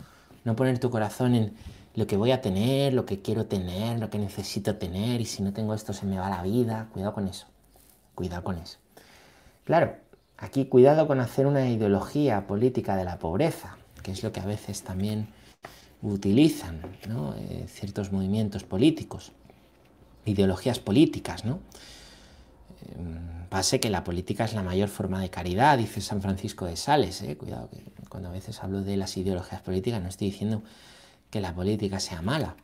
No 0.44 0.56
poner 0.58 0.78
tu 0.78 0.90
corazón 0.90 1.36
en 1.36 1.56
lo 1.98 2.06
que 2.06 2.16
voy 2.16 2.32
a 2.32 2.42
tener, 2.42 2.94
lo 2.94 3.08
que 3.08 3.24
quiero 3.24 3.48
tener, 3.48 3.98
lo 3.98 4.12
que 4.12 4.20
necesito 4.20 4.76
tener, 4.76 5.20
y 5.20 5.26
si 5.26 5.42
no 5.42 5.52
tengo 5.52 5.74
esto 5.74 5.94
se 5.94 6.06
me 6.06 6.20
va 6.20 6.30
la 6.30 6.44
vida. 6.44 6.90
Cuidado 6.94 7.16
con 7.16 7.28
eso. 7.28 7.48
Cuidado 8.14 8.44
con 8.44 8.60
eso. 8.60 8.78
Claro, 9.64 9.96
aquí 10.38 10.66
cuidado 10.66 11.08
con 11.08 11.20
hacer 11.20 11.48
una 11.48 11.68
ideología 11.68 12.46
política 12.46 12.96
de 12.96 13.04
la 13.04 13.18
pobreza, 13.18 13.78
que 14.04 14.12
es 14.12 14.22
lo 14.22 14.32
que 14.32 14.40
a 14.40 14.46
veces 14.46 14.84
también 14.84 15.30
utilizan 16.04 16.82
eh, 17.36 17.66
ciertos 17.68 18.12
movimientos 18.12 18.64
políticos, 18.64 19.32
ideologías 20.24 20.78
políticas, 20.78 21.46
¿no? 21.46 21.62
Em, 22.96 23.48
pase 23.50 23.80
que 23.80 23.90
la 23.90 24.04
política 24.04 24.46
es 24.46 24.54
la 24.54 24.62
mayor 24.62 24.90
forma 24.90 25.20
de 25.20 25.32
caridad, 25.32 25.80
dice 25.80 26.02
San 26.02 26.22
Francisco 26.22 26.68
de 26.68 26.76
Sales. 26.76 27.24
¿eh? 27.24 27.36
Cuidado, 27.38 27.72
que 27.72 27.82
cuando 28.08 28.30
a 28.30 28.34
veces 28.34 28.62
hablo 28.62 28.84
de 28.84 28.98
las 28.98 29.18
ideologías 29.18 29.64
políticas 29.64 30.00
no 30.00 30.10
estoy 30.10 30.30
diciendo 30.30 30.62
que 31.30 31.42
la 31.42 31.54
política 31.54 32.00
sea 32.00 32.22
mala. 32.22 32.56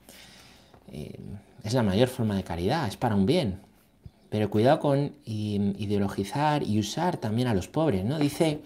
Eh, 0.91 1.19
es 1.63 1.73
la 1.73 1.83
mayor 1.83 2.09
forma 2.09 2.35
de 2.35 2.43
caridad, 2.43 2.87
es 2.87 2.97
para 2.97 3.15
un 3.15 3.25
bien. 3.25 3.59
Pero 4.29 4.49
cuidado 4.49 4.79
con 4.79 5.13
ideologizar 5.25 6.63
y 6.63 6.79
usar 6.79 7.17
también 7.17 7.47
a 7.47 7.53
los 7.53 7.67
pobres, 7.67 8.03
¿no? 8.03 8.17
Dice, 8.17 8.61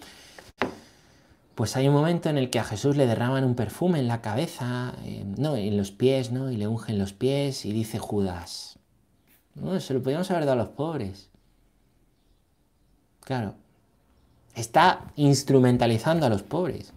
pues 1.54 1.76
hay 1.76 1.88
un 1.88 1.94
momento 1.94 2.30
en 2.30 2.38
el 2.38 2.50
que 2.50 2.58
a 2.58 2.64
Jesús 2.64 2.96
le 2.96 3.06
derraman 3.06 3.44
un 3.44 3.54
perfume 3.54 3.98
en 3.98 4.08
la 4.08 4.22
cabeza, 4.22 4.94
eh, 5.04 5.24
no, 5.36 5.56
en 5.56 5.76
los 5.76 5.90
pies, 5.90 6.32
¿no? 6.32 6.50
Y 6.50 6.56
le 6.56 6.66
ungen 6.66 6.98
los 6.98 7.12
pies 7.12 7.66
y 7.66 7.72
dice 7.72 7.98
Judas, 7.98 8.78
no, 9.54 9.78
se 9.80 9.92
lo 9.92 10.02
podíamos 10.02 10.30
haber 10.30 10.46
dado 10.46 10.60
a 10.60 10.64
los 10.64 10.72
pobres. 10.72 11.30
Claro, 13.20 13.56
está 14.54 15.12
instrumentalizando 15.16 16.26
a 16.26 16.30
los 16.30 16.42
pobres. 16.42 16.92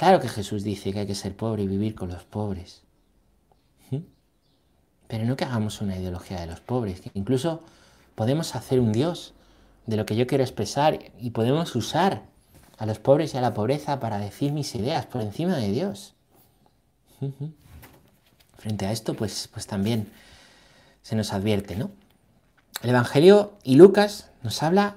Claro 0.00 0.18
que 0.18 0.28
Jesús 0.28 0.64
dice 0.64 0.94
que 0.94 1.00
hay 1.00 1.06
que 1.06 1.14
ser 1.14 1.36
pobre 1.36 1.64
y 1.64 1.66
vivir 1.66 1.94
con 1.94 2.08
los 2.08 2.24
pobres. 2.24 2.80
¿Mm? 3.90 3.98
Pero 5.08 5.26
no 5.26 5.36
que 5.36 5.44
hagamos 5.44 5.82
una 5.82 5.94
ideología 5.94 6.40
de 6.40 6.46
los 6.46 6.60
pobres, 6.60 7.02
que 7.02 7.10
incluso 7.12 7.62
podemos 8.14 8.54
hacer 8.54 8.80
un 8.80 8.92
Dios 8.92 9.34
de 9.84 9.98
lo 9.98 10.06
que 10.06 10.16
yo 10.16 10.26
quiero 10.26 10.42
expresar 10.42 11.00
y 11.18 11.32
podemos 11.32 11.76
usar 11.76 12.22
a 12.78 12.86
los 12.86 12.98
pobres 12.98 13.34
y 13.34 13.36
a 13.36 13.42
la 13.42 13.52
pobreza 13.52 14.00
para 14.00 14.16
decir 14.16 14.52
mis 14.52 14.74
ideas 14.74 15.04
por 15.04 15.20
encima 15.20 15.58
de 15.58 15.70
Dios. 15.70 16.14
Frente 18.56 18.86
a 18.86 18.92
esto, 18.92 19.12
pues, 19.12 19.50
pues 19.52 19.66
también 19.66 20.10
se 21.02 21.14
nos 21.14 21.34
advierte, 21.34 21.76
¿no? 21.76 21.90
El 22.82 22.88
Evangelio 22.88 23.52
y 23.64 23.74
Lucas 23.74 24.30
nos 24.42 24.62
habla 24.62 24.96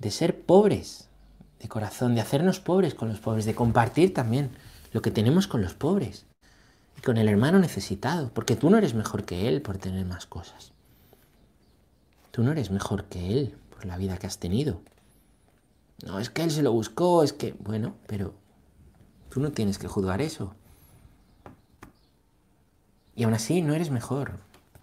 de 0.00 0.10
ser 0.10 0.40
pobres 0.40 1.05
de 1.60 1.68
corazón, 1.68 2.14
de 2.14 2.20
hacernos 2.20 2.60
pobres 2.60 2.94
con 2.94 3.08
los 3.08 3.20
pobres, 3.20 3.44
de 3.44 3.54
compartir 3.54 4.12
también 4.12 4.50
lo 4.92 5.02
que 5.02 5.10
tenemos 5.10 5.46
con 5.46 5.62
los 5.62 5.74
pobres 5.74 6.26
y 6.96 7.00
con 7.00 7.16
el 7.16 7.28
hermano 7.28 7.58
necesitado, 7.58 8.30
porque 8.32 8.56
tú 8.56 8.70
no 8.70 8.78
eres 8.78 8.94
mejor 8.94 9.24
que 9.24 9.48
él 9.48 9.62
por 9.62 9.78
tener 9.78 10.04
más 10.06 10.26
cosas. 10.26 10.72
Tú 12.30 12.42
no 12.42 12.52
eres 12.52 12.70
mejor 12.70 13.04
que 13.04 13.32
él 13.32 13.56
por 13.70 13.86
la 13.86 13.96
vida 13.96 14.18
que 14.18 14.26
has 14.26 14.38
tenido. 14.38 14.80
No, 16.04 16.18
es 16.18 16.28
que 16.28 16.42
él 16.42 16.50
se 16.50 16.62
lo 16.62 16.72
buscó, 16.72 17.22
es 17.22 17.32
que, 17.32 17.54
bueno, 17.58 17.94
pero 18.06 18.34
tú 19.30 19.40
no 19.40 19.52
tienes 19.52 19.78
que 19.78 19.88
juzgar 19.88 20.20
eso. 20.20 20.54
Y 23.14 23.24
aún 23.24 23.32
así 23.32 23.62
no 23.62 23.74
eres 23.74 23.90
mejor, 23.90 24.38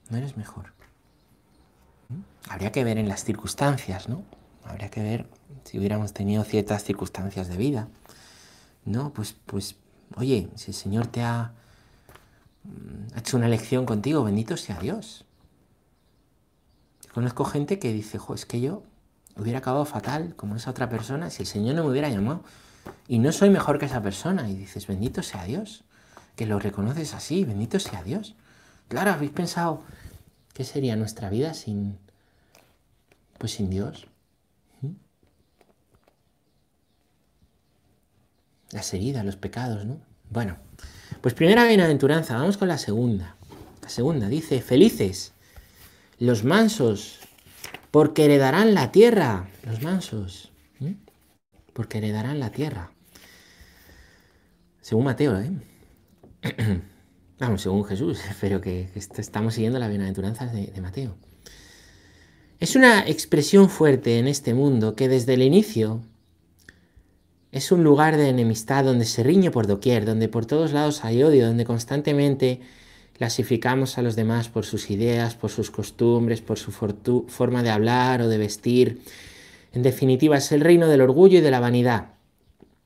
no 0.10 0.18
eres 0.18 0.38
mejor. 0.38 0.74
Habría 2.50 2.72
que 2.72 2.84
ver 2.84 2.98
en 2.98 3.08
las 3.08 3.24
circunstancias, 3.24 4.10
¿no? 4.10 4.24
Habría 4.66 4.90
que 4.90 5.02
ver 5.02 5.28
si 5.64 5.80
hubiéramos 5.80 6.14
tenido 6.14 6.44
ciertas 6.44 6.84
circunstancias 6.84 7.48
de 7.48 7.58
vida. 7.58 7.88
No, 8.86 9.14
pues, 9.14 9.36
pues, 9.46 9.76
oye, 10.16 10.50
si 10.56 10.72
el 10.72 10.76
Señor 10.76 11.08
te 11.08 11.22
ha, 11.22 11.54
mm, 12.64 13.18
hecho 13.18 13.38
una 13.38 13.48
elección 13.48 13.86
contigo, 13.86 14.24
bendito 14.24 14.58
sea 14.58 14.80
Dios. 14.80 15.26
Conozco 17.14 17.46
gente 17.46 17.80
que 17.80 17.94
dice, 17.94 18.18
jo, 18.18 18.34
es 18.34 18.46
que 18.46 18.60
yo 18.60 18.84
hubiera 19.36 19.60
acabado 19.60 19.86
fatal 19.86 20.36
como 20.36 20.56
esa 20.56 20.72
otra 20.72 20.90
persona 20.90 21.30
si 21.30 21.44
el 21.44 21.48
Señor 21.48 21.76
no 21.76 21.84
me 21.84 21.92
hubiera 21.92 22.10
llamado. 22.10 22.44
Y 23.08 23.20
no 23.20 23.32
soy 23.32 23.50
mejor 23.50 23.80
que 23.80 23.86
esa 23.86 24.02
persona. 24.02 24.50
Y 24.50 24.56
dices, 24.56 24.88
bendito 24.88 25.24
sea 25.24 25.44
Dios. 25.46 25.84
Que 26.36 26.46
lo 26.46 26.60
reconoces 26.60 27.14
así, 27.14 27.46
bendito 27.46 27.80
sea 27.80 28.04
Dios. 28.04 28.36
Claro, 28.88 29.12
habéis 29.12 29.32
pensado 29.32 29.84
qué 30.54 30.64
sería 30.64 30.96
nuestra 30.96 31.30
vida 31.30 31.54
sin, 31.54 31.98
pues 33.38 33.54
sin 33.54 33.70
Dios. 33.70 34.08
Las 38.74 38.94
heridas, 38.94 39.24
los 39.24 39.38
pecados, 39.38 39.86
¿no? 39.86 40.02
Bueno, 40.30 40.58
pues 41.22 41.34
primera 41.34 41.66
bienaventuranza, 41.66 42.36
vamos 42.36 42.58
con 42.58 42.68
la 42.68 42.78
segunda. 42.78 43.36
La 43.82 43.90
segunda 43.90 44.28
dice, 44.28 44.62
felices 44.62 45.34
los 46.20 46.44
mansos, 46.44 47.20
porque 47.92 48.26
heredarán 48.26 48.74
la 48.74 48.92
tierra. 48.92 49.50
Los 49.66 49.82
mansos, 49.82 50.52
porque 51.74 51.98
heredarán 51.98 52.40
la 52.40 52.52
tierra. 52.52 52.92
Según 54.82 55.06
Mateo, 55.06 55.40
¿eh? 55.40 55.52
Vamos, 57.40 57.62
según 57.62 57.84
Jesús, 57.84 58.22
pero 58.42 58.62
que, 58.62 58.90
estamos 58.96 59.56
siguiendo 59.56 59.80
la 59.80 59.88
bienaventuranza 59.88 60.46
de, 60.46 60.80
Mateo. 60.82 61.18
Es 62.60 62.76
una 62.76 63.06
expresión 63.08 63.70
fuerte 63.70 64.20
en 64.20 64.28
este 64.28 64.54
mundo 64.54 64.96
que 64.96 65.10
desde 65.10 65.34
el 65.34 65.42
inicio 65.42 66.02
es 67.54 67.72
un 67.72 67.84
lugar 67.84 68.18
de 68.18 68.30
enemistad 68.30 68.84
donde 68.84 69.06
se 69.06 69.22
riñe 69.22 69.52
por 69.52 69.68
doquier, 69.68 70.06
donde 70.06 70.28
por 70.28 70.48
todos 70.48 70.74
lados 70.74 71.06
hay 71.06 71.22
odio, 71.22 71.46
donde 71.46 71.66
constantemente 71.66 72.62
clasificamos 73.16 74.00
a 74.00 74.02
los 74.02 74.16
demás 74.16 74.50
por 74.50 74.66
sus 74.66 74.90
ideas, 74.90 75.36
por 75.36 75.52
sus 75.52 75.70
costumbres, 75.70 76.42
por 76.42 76.58
su 76.58 76.72
forma 76.72 77.62
de 77.62 77.70
hablar 77.70 78.24
o 78.24 78.28
de 78.28 78.40
vestir. 78.40 79.02
En 79.72 79.84
definitiva, 79.84 80.38
es 80.38 80.52
el 80.52 80.62
reino 80.62 80.88
del 80.88 81.02
orgullo 81.02 81.38
y 81.38 81.42
de 81.42 81.52
la 81.52 81.60
vanidad. 81.60 82.08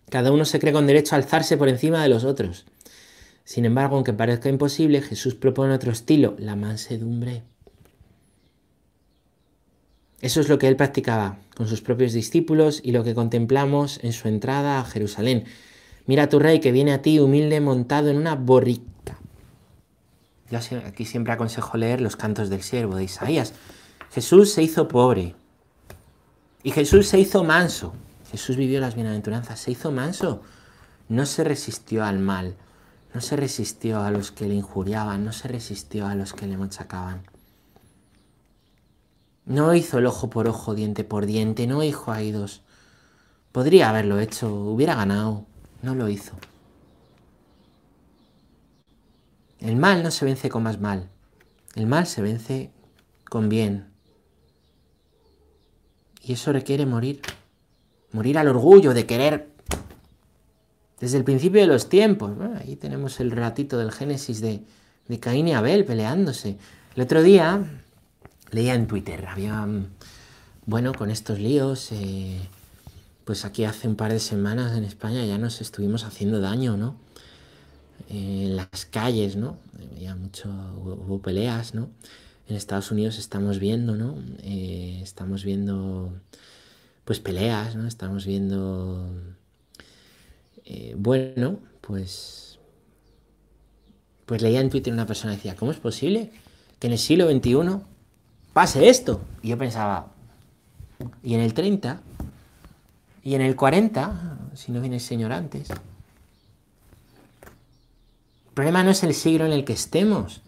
Cada 0.09 0.33
uno 0.33 0.43
se 0.43 0.59
cree 0.59 0.73
con 0.73 0.85
derecho 0.85 1.15
a 1.15 1.19
alzarse 1.19 1.55
por 1.55 1.69
encima 1.69 2.03
de 2.03 2.09
los 2.09 2.25
otros. 2.25 2.65
Sin 3.45 3.63
embargo, 3.63 3.95
aunque 3.95 4.11
parezca 4.11 4.49
imposible, 4.49 5.01
Jesús 5.01 5.35
propone 5.35 5.73
otro 5.73 5.93
estilo, 5.93 6.35
la 6.39 6.57
mansedumbre. 6.57 7.43
Eso 10.21 10.41
es 10.41 10.49
lo 10.49 10.57
que 10.57 10.67
él 10.67 10.75
practicaba 10.75 11.37
con 11.55 11.67
sus 11.67 11.81
propios 11.81 12.13
discípulos 12.13 12.81
y 12.83 12.91
lo 12.91 13.03
que 13.03 13.13
contemplamos 13.13 13.99
en 14.03 14.13
su 14.13 14.27
entrada 14.27 14.79
a 14.79 14.85
Jerusalén. 14.85 15.45
Mira 16.07 16.23
a 16.23 16.29
tu 16.29 16.39
rey 16.39 16.59
que 16.59 16.71
viene 16.71 16.93
a 16.93 17.01
ti 17.01 17.19
humilde 17.19 17.61
montado 17.61 18.09
en 18.09 18.17
una 18.17 18.35
borrica. 18.35 19.19
Yo 20.49 20.59
aquí 20.85 21.05
siempre 21.05 21.33
aconsejo 21.33 21.77
leer 21.77 22.01
los 22.01 22.15
cantos 22.15 22.49
del 22.49 22.63
siervo 22.63 22.95
de 22.95 23.03
Isaías. 23.03 23.53
Jesús 24.11 24.53
se 24.53 24.63
hizo 24.63 24.87
pobre 24.87 25.35
y 26.63 26.71
Jesús 26.71 27.07
se 27.07 27.19
hizo 27.19 27.43
manso. 27.43 27.93
Jesús 28.31 28.55
vivió 28.55 28.79
las 28.79 28.95
bienaventuranzas, 28.95 29.59
se 29.59 29.71
hizo 29.71 29.91
manso. 29.91 30.41
No 31.09 31.25
se 31.25 31.43
resistió 31.43 32.03
al 32.03 32.19
mal, 32.19 32.55
no 33.13 33.21
se 33.21 33.35
resistió 33.35 34.01
a 34.01 34.11
los 34.11 34.31
que 34.31 34.47
le 34.47 34.55
injuriaban, 34.55 35.23
no 35.23 35.31
se 35.31 35.47
resistió 35.47 36.07
a 36.07 36.15
los 36.15 36.33
que 36.33 36.47
le 36.47 36.57
machacaban. 36.57 37.21
No 39.47 39.73
hizo 39.73 39.97
el 39.97 40.05
ojo 40.05 40.29
por 40.29 40.49
ojo, 40.49 40.75
diente 40.75 41.05
por 41.05 41.25
diente, 41.25 41.67
no 41.67 41.81
hizo 41.81 42.13
dos. 42.33 42.63
Podría 43.53 43.89
haberlo 43.89 44.19
hecho, 44.19 44.53
hubiera 44.53 44.93
ganado. 44.93 45.45
No 45.81 45.95
lo 45.95 46.09
hizo. 46.09 46.33
El 49.59 49.77
mal 49.77 50.03
no 50.03 50.11
se 50.11 50.25
vence 50.25 50.49
con 50.49 50.63
más 50.63 50.81
mal. 50.81 51.09
El 51.75 51.87
mal 51.87 52.07
se 52.07 52.21
vence 52.21 52.71
con 53.29 53.47
bien. 53.47 53.87
Y 56.21 56.33
eso 56.33 56.51
requiere 56.51 56.85
morir. 56.85 57.21
Morir 58.11 58.37
al 58.37 58.49
orgullo 58.49 58.93
de 58.93 59.05
querer. 59.05 59.49
Desde 60.99 61.17
el 61.17 61.23
principio 61.23 61.61
de 61.61 61.67
los 61.67 61.87
tiempos. 61.87 62.33
ahí 62.59 62.75
tenemos 62.75 63.21
el 63.21 63.31
ratito 63.31 63.77
del 63.77 63.93
Génesis 63.93 64.41
de, 64.41 64.65
de 65.07 65.19
Caín 65.21 65.47
y 65.47 65.53
Abel 65.53 65.85
peleándose. 65.85 66.57
El 66.95 67.03
otro 67.03 67.23
día 67.23 67.63
leía 68.51 68.73
en 68.75 68.87
Twitter, 68.87 69.25
había, 69.27 69.65
mm, 69.65 69.87
bueno, 70.65 70.93
con 70.93 71.11
estos 71.11 71.39
líos, 71.39 71.91
eh, 71.91 72.39
pues 73.25 73.45
aquí 73.45 73.65
hace 73.65 73.87
un 73.87 73.95
par 73.95 74.11
de 74.13 74.19
semanas 74.19 74.77
en 74.77 74.83
España 74.83 75.25
ya 75.25 75.37
nos 75.37 75.61
estuvimos 75.61 76.03
haciendo 76.03 76.39
daño, 76.39 76.77
¿no? 76.77 76.95
en 78.09 78.55
las 78.55 78.85
calles, 78.89 79.35
¿no? 79.35 79.57
Había 79.91 80.15
mucho, 80.15 80.49
hubo, 80.77 81.21
peleas, 81.21 81.73
¿no? 81.73 81.89
En 82.47 82.55
Estados 82.55 82.91
Unidos 82.91 83.17
estamos 83.17 83.59
viendo, 83.59 83.95
¿no? 83.95 84.15
Eh, 84.43 84.99
estamos 85.03 85.43
viendo, 85.43 86.13
pues 87.03 87.19
peleas, 87.19 87.75
¿no? 87.75 87.87
Estamos 87.87 88.25
viendo, 88.25 89.11
eh, 90.65 90.95
bueno, 90.97 91.59
pues, 91.81 92.59
pues 94.25 94.41
leía 94.41 94.61
en 94.61 94.69
Twitter 94.69 94.93
una 94.93 95.05
persona 95.05 95.33
que 95.33 95.37
decía, 95.37 95.55
¿cómo 95.55 95.71
es 95.71 95.77
posible 95.77 96.31
que 96.79 96.87
en 96.87 96.93
el 96.93 96.99
siglo 96.99 97.29
XXI 97.29 97.81
pase 98.57 98.89
esto. 98.89 99.21
Y 99.43 99.49
yo 99.49 99.57
pensaba, 99.59 100.07
y 101.21 101.35
en 101.35 101.41
el 101.41 101.53
30, 101.53 102.01
y 103.21 103.35
en 103.35 103.41
el 103.41 103.55
40, 103.55 104.39
si 104.55 104.71
no 104.71 104.81
viene 104.81 104.95
el 104.95 105.01
Señor 105.01 105.31
antes. 105.31 105.69
El 105.69 105.77
problema 108.55 108.81
no 108.81 108.89
es 108.89 109.03
el 109.03 109.13
siglo 109.13 109.45
en 109.45 109.51
el 109.51 109.63
que 109.63 109.73
estemos. 109.73 110.41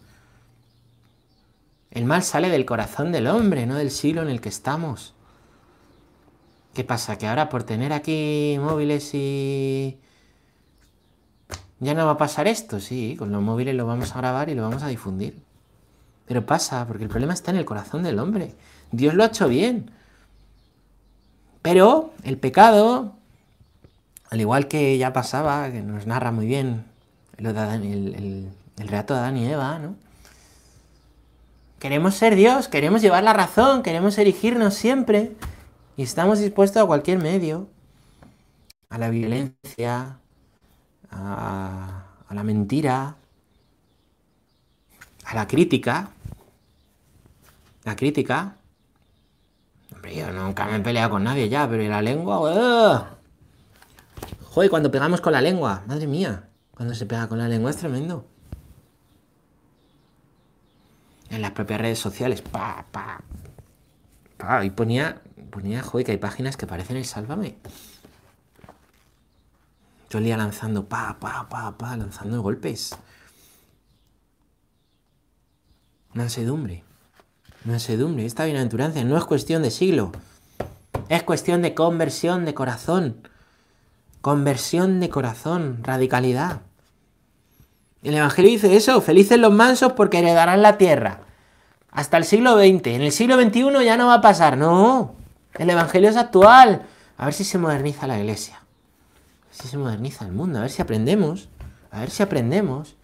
El 1.92 2.04
mal 2.04 2.24
sale 2.24 2.48
del 2.48 2.66
corazón 2.66 3.12
del 3.12 3.28
hombre, 3.28 3.64
no 3.64 3.76
del 3.76 3.92
siglo 3.92 4.22
en 4.22 4.28
el 4.28 4.40
que 4.40 4.48
estamos. 4.48 5.14
¿Qué 6.74 6.82
pasa? 6.82 7.16
Que 7.16 7.28
ahora 7.28 7.48
por 7.48 7.62
tener 7.62 7.92
aquí 7.92 8.56
móviles 8.58 9.14
y... 9.14 10.00
Ya 11.78 11.94
no 11.94 12.06
va 12.06 12.12
a 12.12 12.18
pasar 12.18 12.48
esto, 12.48 12.80
sí, 12.80 13.14
con 13.16 13.30
los 13.30 13.40
móviles 13.40 13.76
lo 13.76 13.86
vamos 13.86 14.16
a 14.16 14.18
grabar 14.18 14.48
y 14.48 14.56
lo 14.56 14.62
vamos 14.62 14.82
a 14.82 14.88
difundir. 14.88 15.49
Pero 16.30 16.46
pasa, 16.46 16.86
porque 16.86 17.02
el 17.02 17.10
problema 17.10 17.32
está 17.32 17.50
en 17.50 17.56
el 17.56 17.64
corazón 17.64 18.04
del 18.04 18.20
hombre. 18.20 18.54
Dios 18.92 19.14
lo 19.14 19.24
ha 19.24 19.26
hecho 19.26 19.48
bien. 19.48 19.90
Pero 21.60 22.12
el 22.22 22.38
pecado, 22.38 23.16
al 24.30 24.40
igual 24.40 24.68
que 24.68 24.96
ya 24.96 25.12
pasaba, 25.12 25.72
que 25.72 25.82
nos 25.82 26.06
narra 26.06 26.30
muy 26.30 26.46
bien 26.46 26.84
el, 27.36 27.48
el, 27.48 28.48
el 28.78 28.88
relato 28.88 29.14
de 29.14 29.18
Adán 29.18 29.38
y 29.38 29.46
Eva, 29.46 29.80
¿no? 29.80 29.96
Queremos 31.80 32.14
ser 32.14 32.36
Dios, 32.36 32.68
queremos 32.68 33.02
llevar 33.02 33.24
la 33.24 33.32
razón, 33.32 33.82
queremos 33.82 34.16
erigirnos 34.16 34.74
siempre 34.74 35.32
y 35.96 36.04
estamos 36.04 36.38
dispuestos 36.38 36.80
a 36.80 36.86
cualquier 36.86 37.18
medio, 37.18 37.66
a 38.88 38.98
la 38.98 39.10
violencia, 39.10 40.20
a, 41.10 42.04
a 42.28 42.34
la 42.36 42.44
mentira, 42.44 43.16
a 45.24 45.34
la 45.34 45.48
crítica, 45.48 46.10
la 47.84 47.96
crítica, 47.96 48.56
Hombre, 49.92 50.14
yo 50.14 50.32
nunca 50.32 50.66
me 50.66 50.76
he 50.76 50.80
peleado 50.80 51.10
con 51.10 51.24
nadie 51.24 51.48
ya, 51.48 51.68
pero 51.68 51.82
¿y 51.82 51.88
la 51.88 52.00
lengua? 52.00 53.18
Joder, 54.44 54.70
cuando 54.70 54.90
pegamos 54.90 55.20
con 55.20 55.32
la 55.32 55.40
lengua, 55.40 55.82
madre 55.86 56.06
mía, 56.06 56.48
cuando 56.74 56.94
se 56.94 57.06
pega 57.06 57.28
con 57.28 57.38
la 57.38 57.48
lengua 57.48 57.70
es 57.70 57.76
tremendo. 57.76 58.26
En 61.28 61.42
las 61.42 61.52
propias 61.52 61.80
redes 61.80 61.98
sociales, 61.98 62.42
pa, 62.42 62.84
pa, 62.90 63.20
pa, 64.36 64.64
y 64.64 64.70
ponía, 64.70 65.22
ponía, 65.50 65.82
joder, 65.82 66.06
que 66.06 66.12
hay 66.12 66.18
páginas 66.18 66.56
que 66.56 66.66
parecen 66.66 66.96
el 66.96 67.04
Sálvame. 67.04 67.56
Yo 70.08 70.18
el 70.18 70.28
lanzando, 70.28 70.88
pa, 70.88 71.18
pa, 71.20 71.48
pa, 71.48 71.76
pa, 71.76 71.96
lanzando 71.96 72.42
golpes. 72.42 72.96
Una. 76.14 76.89
Una 77.66 77.78
sedumbre. 77.78 78.24
Esta 78.24 78.44
bienaventuranza 78.44 79.04
no 79.04 79.18
es 79.18 79.24
cuestión 79.24 79.62
de 79.62 79.70
siglo. 79.70 80.12
Es 81.08 81.22
cuestión 81.22 81.60
de 81.60 81.74
conversión 81.74 82.44
de 82.44 82.54
corazón. 82.54 83.28
Conversión 84.22 85.00
de 85.00 85.10
corazón. 85.10 85.80
Radicalidad. 85.82 86.62
El 88.02 88.14
Evangelio 88.14 88.50
dice 88.50 88.74
eso. 88.76 89.00
Felices 89.02 89.38
los 89.38 89.52
mansos 89.52 89.92
porque 89.92 90.20
heredarán 90.20 90.62
la 90.62 90.78
tierra. 90.78 91.20
Hasta 91.90 92.16
el 92.16 92.24
siglo 92.24 92.56
XX. 92.56 92.86
En 92.86 93.02
el 93.02 93.12
siglo 93.12 93.40
XXI 93.40 93.84
ya 93.84 93.96
no 93.98 94.06
va 94.06 94.14
a 94.14 94.20
pasar. 94.22 94.56
No. 94.56 95.14
El 95.58 95.68
Evangelio 95.68 96.08
es 96.08 96.16
actual. 96.16 96.82
A 97.18 97.26
ver 97.26 97.34
si 97.34 97.44
se 97.44 97.58
moderniza 97.58 98.06
la 98.06 98.18
iglesia. 98.18 98.56
A 98.56 99.46
ver 99.48 99.54
si 99.62 99.68
se 99.68 99.76
moderniza 99.76 100.24
el 100.24 100.32
mundo. 100.32 100.58
A 100.58 100.62
ver 100.62 100.70
si 100.70 100.80
aprendemos. 100.80 101.50
A 101.90 102.00
ver 102.00 102.10
si 102.10 102.22
aprendemos 102.22 102.94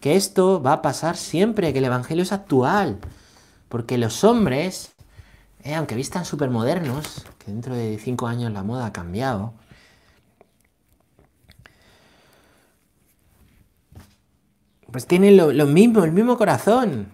que 0.00 0.16
esto 0.16 0.62
va 0.62 0.74
a 0.74 0.82
pasar 0.82 1.16
siempre, 1.16 1.72
que 1.72 1.78
el 1.80 1.84
Evangelio 1.84 2.22
es 2.22 2.32
actual. 2.32 2.98
Porque 3.70 3.98
los 3.98 4.24
hombres, 4.24 4.92
eh, 5.62 5.76
aunque 5.76 5.94
vistan 5.94 6.24
súper 6.24 6.50
modernos, 6.50 7.24
que 7.38 7.52
dentro 7.52 7.74
de 7.74 7.98
cinco 7.98 8.26
años 8.26 8.52
la 8.52 8.64
moda 8.64 8.86
ha 8.86 8.92
cambiado, 8.92 9.54
pues 14.90 15.06
tienen 15.06 15.36
lo, 15.36 15.66
mismo, 15.66 16.02
el 16.02 16.10
mismo 16.10 16.36
corazón 16.36 17.12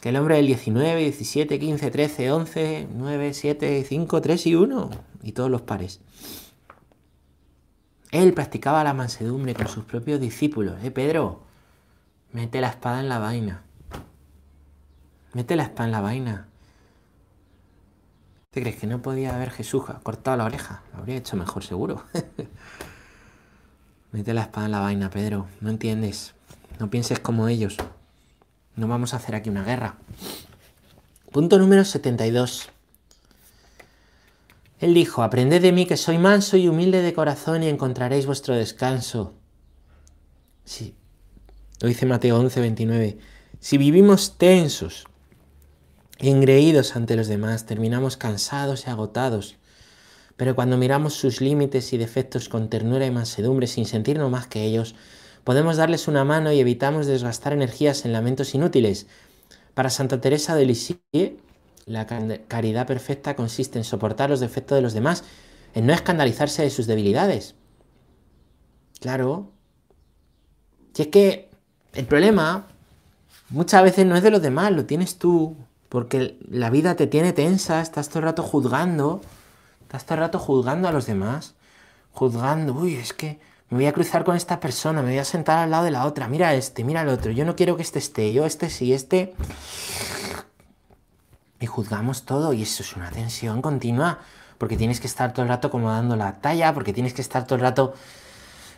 que 0.00 0.08
el 0.08 0.16
hombre 0.16 0.34
del 0.34 0.48
19, 0.48 1.00
17, 1.00 1.60
15, 1.60 1.90
13, 1.92 2.32
11, 2.32 2.88
9, 2.92 3.32
7, 3.32 3.84
5, 3.88 4.20
3 4.20 4.46
y 4.48 4.54
1, 4.56 4.90
y 5.22 5.32
todos 5.32 5.48
los 5.48 5.62
pares. 5.62 6.00
Él 8.10 8.34
practicaba 8.34 8.82
la 8.82 8.94
mansedumbre 8.94 9.54
con 9.54 9.68
sus 9.68 9.84
propios 9.84 10.20
discípulos. 10.20 10.74
¿Eh, 10.82 10.90
Pedro? 10.90 11.42
Mete 12.32 12.60
la 12.60 12.70
espada 12.70 12.98
en 12.98 13.08
la 13.08 13.20
vaina. 13.20 13.62
Mete 15.34 15.56
la 15.56 15.64
espada 15.64 15.86
en 15.86 15.92
la 15.92 16.00
vaina. 16.00 16.46
¿Te 18.50 18.62
crees 18.62 18.76
que 18.76 18.86
no 18.86 19.02
podía 19.02 19.34
haber 19.34 19.50
Jesús 19.50 19.82
cortado 20.04 20.36
la 20.36 20.44
oreja? 20.44 20.82
Lo 20.92 21.00
habría 21.00 21.16
hecho 21.16 21.36
mejor, 21.36 21.64
seguro. 21.64 22.04
Mete 24.12 24.32
la 24.32 24.42
espada 24.42 24.66
en 24.66 24.72
la 24.72 24.78
vaina, 24.78 25.10
Pedro. 25.10 25.48
No 25.60 25.70
entiendes. 25.70 26.34
No 26.78 26.88
pienses 26.88 27.18
como 27.18 27.48
ellos. 27.48 27.76
No 28.76 28.86
vamos 28.86 29.12
a 29.12 29.16
hacer 29.16 29.34
aquí 29.34 29.50
una 29.50 29.64
guerra. 29.64 29.96
Punto 31.32 31.58
número 31.58 31.84
72. 31.84 32.70
Él 34.78 34.94
dijo, 34.94 35.24
aprended 35.24 35.62
de 35.62 35.72
mí 35.72 35.84
que 35.84 35.96
soy 35.96 36.18
manso 36.18 36.56
y 36.56 36.68
humilde 36.68 37.02
de 37.02 37.12
corazón 37.12 37.64
y 37.64 37.68
encontraréis 37.68 38.26
vuestro 38.26 38.54
descanso. 38.54 39.34
Sí, 40.64 40.94
lo 41.80 41.88
dice 41.88 42.06
Mateo 42.06 42.38
11, 42.38 42.60
29. 42.60 43.18
Si 43.58 43.78
vivimos 43.78 44.38
tensos 44.38 45.06
engreídos 46.18 46.96
ante 46.96 47.16
los 47.16 47.28
demás, 47.28 47.66
terminamos 47.66 48.16
cansados 48.16 48.86
y 48.86 48.90
agotados. 48.90 49.56
Pero 50.36 50.54
cuando 50.54 50.76
miramos 50.76 51.14
sus 51.14 51.40
límites 51.40 51.92
y 51.92 51.98
defectos 51.98 52.48
con 52.48 52.68
ternura 52.68 53.06
y 53.06 53.10
mansedumbre 53.10 53.66
sin 53.66 53.86
sentirnos 53.86 54.30
más 54.30 54.46
que 54.46 54.64
ellos, 54.64 54.94
podemos 55.44 55.76
darles 55.76 56.08
una 56.08 56.24
mano 56.24 56.52
y 56.52 56.60
evitamos 56.60 57.06
desgastar 57.06 57.52
energías 57.52 58.04
en 58.04 58.12
lamentos 58.12 58.54
inútiles. 58.54 59.06
Para 59.74 59.90
Santa 59.90 60.20
Teresa 60.20 60.56
de 60.56 60.66
Lisieux, 60.66 61.38
la 61.86 62.06
caridad 62.48 62.86
perfecta 62.86 63.36
consiste 63.36 63.78
en 63.78 63.84
soportar 63.84 64.30
los 64.30 64.40
defectos 64.40 64.76
de 64.76 64.82
los 64.82 64.94
demás, 64.94 65.24
en 65.74 65.86
no 65.86 65.92
escandalizarse 65.92 66.62
de 66.62 66.70
sus 66.70 66.86
debilidades. 66.86 67.54
Claro. 69.00 69.52
Si 70.94 71.02
es 71.02 71.08
que 71.08 71.50
el 71.92 72.06
problema 72.06 72.68
muchas 73.50 73.82
veces 73.82 74.06
no 74.06 74.16
es 74.16 74.22
de 74.22 74.30
los 74.30 74.42
demás, 74.42 74.72
lo 74.72 74.86
tienes 74.86 75.18
tú, 75.18 75.56
porque 75.94 76.36
la 76.50 76.70
vida 76.70 76.96
te 76.96 77.06
tiene 77.06 77.32
tensa, 77.32 77.80
estás 77.80 78.08
todo 78.08 78.18
el 78.18 78.24
rato 78.24 78.42
juzgando, 78.42 79.20
estás 79.82 80.04
todo 80.04 80.14
el 80.14 80.20
rato 80.22 80.40
juzgando 80.40 80.88
a 80.88 80.90
los 80.90 81.06
demás, 81.06 81.54
juzgando, 82.10 82.72
uy, 82.72 82.96
es 82.96 83.12
que 83.12 83.38
me 83.70 83.78
voy 83.78 83.86
a 83.86 83.92
cruzar 83.92 84.24
con 84.24 84.34
esta 84.34 84.58
persona, 84.58 85.02
me 85.02 85.10
voy 85.10 85.20
a 85.20 85.24
sentar 85.24 85.58
al 85.58 85.70
lado 85.70 85.84
de 85.84 85.92
la 85.92 86.06
otra, 86.06 86.26
mira 86.26 86.52
este, 86.54 86.82
mira 86.82 87.02
el 87.02 87.08
otro, 87.10 87.30
yo 87.30 87.44
no 87.44 87.54
quiero 87.54 87.76
que 87.76 87.82
este 87.82 88.00
esté, 88.00 88.32
yo 88.32 88.44
este 88.44 88.70
sí, 88.70 88.92
este... 88.92 89.34
Y 91.60 91.66
juzgamos 91.66 92.24
todo 92.24 92.52
y 92.52 92.62
eso 92.62 92.82
es 92.82 92.96
una 92.96 93.12
tensión 93.12 93.62
continua, 93.62 94.18
porque 94.58 94.76
tienes 94.76 94.98
que 94.98 95.06
estar 95.06 95.32
todo 95.32 95.42
el 95.42 95.48
rato 95.48 95.70
como 95.70 95.92
dando 95.92 96.16
la 96.16 96.40
talla, 96.40 96.74
porque 96.74 96.92
tienes 96.92 97.14
que 97.14 97.22
estar 97.22 97.46
todo 97.46 97.54
el 97.54 97.60
rato 97.60 97.94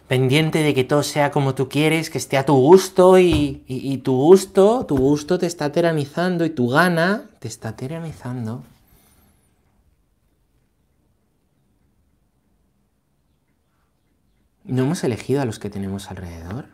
pendiente 0.09 0.63
de 0.63 0.75
que 0.75 0.85
todo 0.85 1.03
sea 1.03 1.31
como 1.31 1.55
tú 1.55 1.69
quieres, 1.69 2.11
que 2.11 2.19
esté 2.19 2.39
a 2.39 2.47
tu 2.47 2.55
gusto 2.55 3.19
y, 3.19 4.01
tu 4.05 4.15
gusto, 4.15 4.87
tu 4.87 4.97
gusto 4.97 5.39
te 5.39 5.47
está 5.47 5.73
tiranizando 5.73 6.45
y 6.45 6.51
tu 6.51 6.69
gana 6.69 7.29
te 7.41 7.49
está 7.49 7.77
tiranizando. 7.77 8.63
¿No 14.65 14.83
hemos 14.83 15.05
elegido 15.05 15.43
a 15.43 15.45
los 15.45 15.59
que 15.59 15.71
tenemos 15.71 16.11
alrededor? 16.11 16.67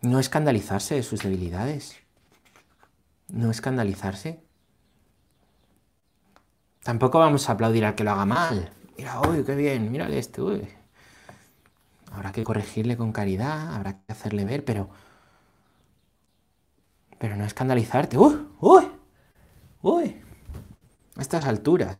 No 0.00 0.18
escandalizarse 0.18 0.96
de 0.96 1.02
sus 1.02 1.20
debilidades. 1.20 1.96
No 3.28 3.50
escandalizarse. 3.50 4.42
Tampoco 6.82 7.18
vamos 7.18 7.48
a 7.48 7.52
aplaudir 7.52 7.84
al 7.84 7.94
que 7.94 8.04
lo 8.04 8.12
haga 8.12 8.24
mal. 8.24 8.72
Mira, 8.98 9.20
uy, 9.20 9.44
qué 9.44 9.54
bien, 9.54 9.90
mírale 9.92 10.18
este, 10.18 10.42
uy. 10.42 10.68
Habrá 12.10 12.32
que 12.32 12.42
corregirle 12.42 12.96
con 12.96 13.12
caridad, 13.12 13.74
habrá 13.74 14.00
que 14.00 14.12
hacerle 14.12 14.44
ver, 14.44 14.64
pero. 14.64 14.90
Pero 17.18 17.36
no 17.36 17.44
escandalizarte. 17.44 18.18
¡Uy! 18.18 18.46
¡Uy! 18.60 18.88
¡Uy! 19.82 20.16
A 21.16 21.20
estas 21.20 21.44
alturas. 21.46 21.98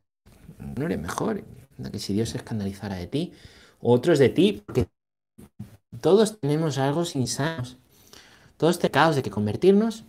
No 0.58 0.86
eres 0.86 0.98
mejor. 0.98 1.44
Que 1.92 1.98
si 2.00 2.12
Dios 2.12 2.30
se 2.30 2.38
escandalizara 2.38 2.96
de 2.96 3.06
ti, 3.06 3.32
otros 3.80 4.18
de 4.18 4.28
ti, 4.28 4.64
porque 4.66 4.88
todos 6.00 6.40
tenemos 6.40 6.76
rasgos 6.76 7.14
insanos. 7.14 7.78
Todos 8.56 8.78
pecados 8.78 9.14
de 9.14 9.22
que 9.22 9.30
convertirnos 9.30 10.04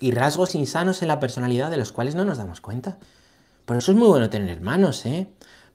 y 0.00 0.12
rasgos 0.12 0.54
insanos 0.54 1.02
en 1.02 1.08
la 1.08 1.20
personalidad 1.20 1.70
de 1.70 1.76
los 1.76 1.92
cuales 1.92 2.14
no 2.14 2.24
nos 2.24 2.38
damos 2.38 2.62
cuenta. 2.62 2.98
Por 3.66 3.76
eso 3.76 3.92
es 3.92 3.98
muy 3.98 4.08
bueno 4.08 4.30
tener 4.30 4.48
hermanos, 4.48 5.04
¿eh? 5.04 5.28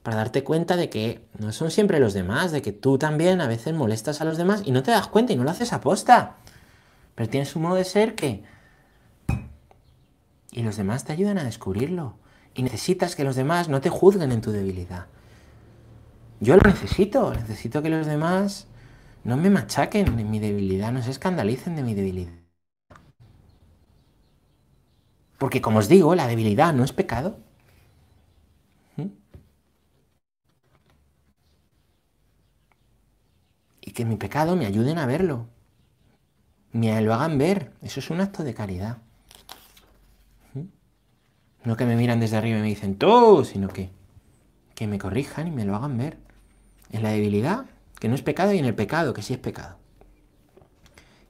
Para 0.03 0.17
darte 0.17 0.43
cuenta 0.43 0.75
de 0.75 0.89
que 0.89 1.25
no 1.39 1.53
son 1.53 1.71
siempre 1.71 1.99
los 1.99 2.13
demás, 2.13 2.51
de 2.51 2.61
que 2.61 2.73
tú 2.73 2.97
también 2.97 3.39
a 3.39 3.47
veces 3.47 3.73
molestas 3.73 4.19
a 4.19 4.25
los 4.25 4.37
demás 4.37 4.61
y 4.65 4.71
no 4.71 4.83
te 4.83 4.91
das 4.91 5.07
cuenta 5.07 5.31
y 5.31 5.37
no 5.37 5.45
lo 5.45 5.49
haces 5.49 5.71
aposta. 5.71 6.35
Pero 7.15 7.29
tienes 7.29 7.55
un 7.55 7.63
modo 7.63 7.75
de 7.75 7.85
ser 7.85 8.13
que... 8.13 8.43
Y 10.51 10.61
los 10.61 10.75
demás 10.75 11.05
te 11.05 11.13
ayudan 11.13 11.37
a 11.37 11.43
descubrirlo. 11.43 12.17
Y 12.53 12.63
necesitas 12.63 13.15
que 13.15 13.23
los 13.23 13.35
demás 13.35 13.69
no 13.69 13.81
te 13.81 13.89
juzguen 13.89 14.31
en 14.31 14.41
tu 14.41 14.51
debilidad. 14.51 15.07
Yo 16.41 16.57
lo 16.57 16.69
necesito, 16.69 17.33
necesito 17.33 17.81
que 17.81 17.89
los 17.89 18.05
demás 18.05 18.67
no 19.23 19.37
me 19.37 19.49
machaquen 19.49 20.19
en 20.19 20.29
mi 20.29 20.39
debilidad, 20.39 20.91
no 20.91 21.01
se 21.01 21.11
escandalicen 21.11 21.75
de 21.77 21.83
mi 21.83 21.93
debilidad. 21.93 22.33
Porque 25.37 25.61
como 25.61 25.79
os 25.79 25.87
digo, 25.87 26.13
la 26.13 26.27
debilidad 26.27 26.73
no 26.73 26.83
es 26.83 26.91
pecado. 26.91 27.37
Que 33.93 34.05
mi 34.05 34.17
pecado 34.17 34.55
me 34.55 34.65
ayuden 34.65 34.97
a 34.97 35.05
verlo, 35.05 35.47
me 36.73 36.99
lo 37.01 37.13
hagan 37.13 37.37
ver. 37.37 37.71
Eso 37.81 37.99
es 37.99 38.09
un 38.09 38.19
acto 38.19 38.43
de 38.43 38.53
caridad. 38.53 38.97
¿Mm? 40.53 40.65
No 41.63 41.77
que 41.77 41.85
me 41.85 41.95
miran 41.95 42.19
desde 42.19 42.37
arriba 42.37 42.57
y 42.57 42.61
me 42.61 42.67
dicen 42.67 42.97
tú, 42.97 43.45
sino 43.45 43.69
que, 43.69 43.91
que 44.75 44.87
me 44.87 44.97
corrijan 44.97 45.47
y 45.47 45.51
me 45.51 45.65
lo 45.65 45.75
hagan 45.75 45.97
ver. 45.97 46.17
En 46.91 47.03
la 47.03 47.11
debilidad, 47.11 47.65
que 47.99 48.09
no 48.09 48.15
es 48.15 48.21
pecado, 48.21 48.53
y 48.53 48.59
en 48.59 48.65
el 48.65 48.75
pecado, 48.75 49.13
que 49.13 49.21
sí 49.21 49.33
es 49.33 49.39
pecado. 49.39 49.77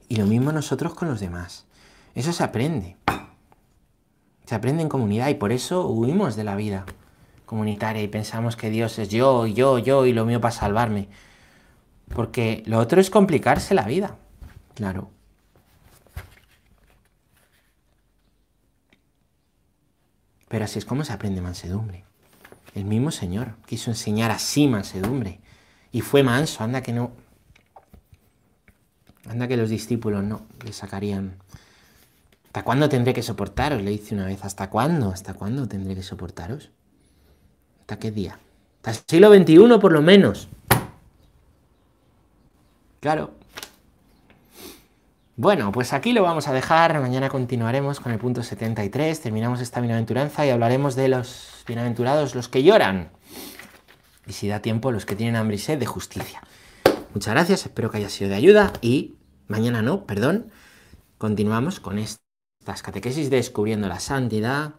Y 0.08 0.16
lo 0.16 0.26
mismo 0.26 0.52
nosotros 0.52 0.94
con 0.94 1.08
los 1.08 1.20
demás. 1.20 1.66
Eso 2.14 2.32
se 2.32 2.42
aprende. 2.42 2.96
Se 4.44 4.54
aprende 4.54 4.82
en 4.82 4.88
comunidad 4.88 5.28
y 5.28 5.34
por 5.34 5.52
eso 5.52 5.88
huimos 5.88 6.36
de 6.36 6.44
la 6.44 6.54
vida 6.56 6.84
comunitaria 7.46 8.02
y 8.02 8.08
pensamos 8.08 8.56
que 8.56 8.70
Dios 8.70 8.98
es 8.98 9.08
yo, 9.08 9.46
yo, 9.46 9.78
yo 9.78 10.06
y 10.06 10.12
lo 10.12 10.26
mío 10.26 10.40
para 10.40 10.52
salvarme. 10.52 11.08
Porque 12.08 12.62
lo 12.66 12.78
otro 12.78 13.00
es 13.00 13.10
complicarse 13.10 13.74
la 13.74 13.84
vida. 13.84 14.16
Claro. 14.74 15.10
Pero 20.48 20.64
así 20.64 20.78
es 20.78 20.84
como 20.84 21.04
se 21.04 21.12
aprende 21.12 21.40
mansedumbre. 21.40 22.04
El 22.74 22.84
mismo 22.84 23.10
Señor 23.10 23.56
quiso 23.66 23.90
enseñar 23.90 24.30
así 24.30 24.68
mansedumbre. 24.68 25.40
Y 25.90 26.00
fue 26.00 26.22
manso, 26.22 26.62
anda 26.62 26.82
que 26.82 26.92
no. 26.92 27.12
Anda 29.28 29.48
que 29.48 29.56
los 29.56 29.70
discípulos 29.70 30.22
no 30.22 30.46
le 30.64 30.72
sacarían. 30.72 31.38
¿Hasta 32.46 32.62
cuándo 32.62 32.88
tendré 32.88 33.14
que 33.14 33.22
soportaros? 33.22 33.82
Le 33.82 33.90
dice 33.90 34.14
una 34.14 34.26
vez. 34.26 34.44
¿Hasta 34.44 34.70
cuándo? 34.70 35.10
¿Hasta 35.10 35.34
cuándo 35.34 35.66
tendré 35.66 35.96
que 35.96 36.02
soportaros? 36.02 36.70
¿Hasta 37.80 37.98
qué 37.98 38.12
día? 38.12 38.38
Hasta 38.76 38.90
el 38.90 38.96
siglo 39.08 39.34
XXI 39.34 39.78
por 39.80 39.92
lo 39.92 40.02
menos. 40.02 40.48
Claro. 43.04 43.34
Bueno, 45.36 45.72
pues 45.72 45.92
aquí 45.92 46.14
lo 46.14 46.22
vamos 46.22 46.48
a 46.48 46.54
dejar. 46.54 46.98
Mañana 47.02 47.28
continuaremos 47.28 48.00
con 48.00 48.12
el 48.12 48.18
punto 48.18 48.42
73. 48.42 49.20
Terminamos 49.20 49.60
esta 49.60 49.82
bienaventuranza 49.82 50.46
y 50.46 50.48
hablaremos 50.48 50.96
de 50.96 51.08
los 51.08 51.64
bienaventurados, 51.66 52.34
los 52.34 52.48
que 52.48 52.62
lloran. 52.62 53.10
Y 54.26 54.32
si 54.32 54.48
da 54.48 54.60
tiempo, 54.60 54.90
los 54.90 55.04
que 55.04 55.16
tienen 55.16 55.36
hambre 55.36 55.56
y 55.56 55.58
sed 55.58 55.78
de 55.78 55.84
justicia. 55.84 56.40
Muchas 57.12 57.34
gracias, 57.34 57.66
espero 57.66 57.90
que 57.90 57.98
haya 57.98 58.08
sido 58.08 58.30
de 58.30 58.36
ayuda 58.36 58.72
y 58.80 59.16
mañana 59.48 59.82
no, 59.82 60.06
perdón. 60.06 60.50
Continuamos 61.18 61.80
con 61.80 61.98
estas 61.98 62.82
catequesis 62.82 63.28
de 63.28 63.36
descubriendo 63.36 63.86
la 63.86 64.00
santidad 64.00 64.76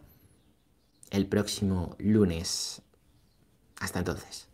el 1.10 1.28
próximo 1.28 1.94
lunes. 2.00 2.82
Hasta 3.78 4.00
entonces. 4.00 4.45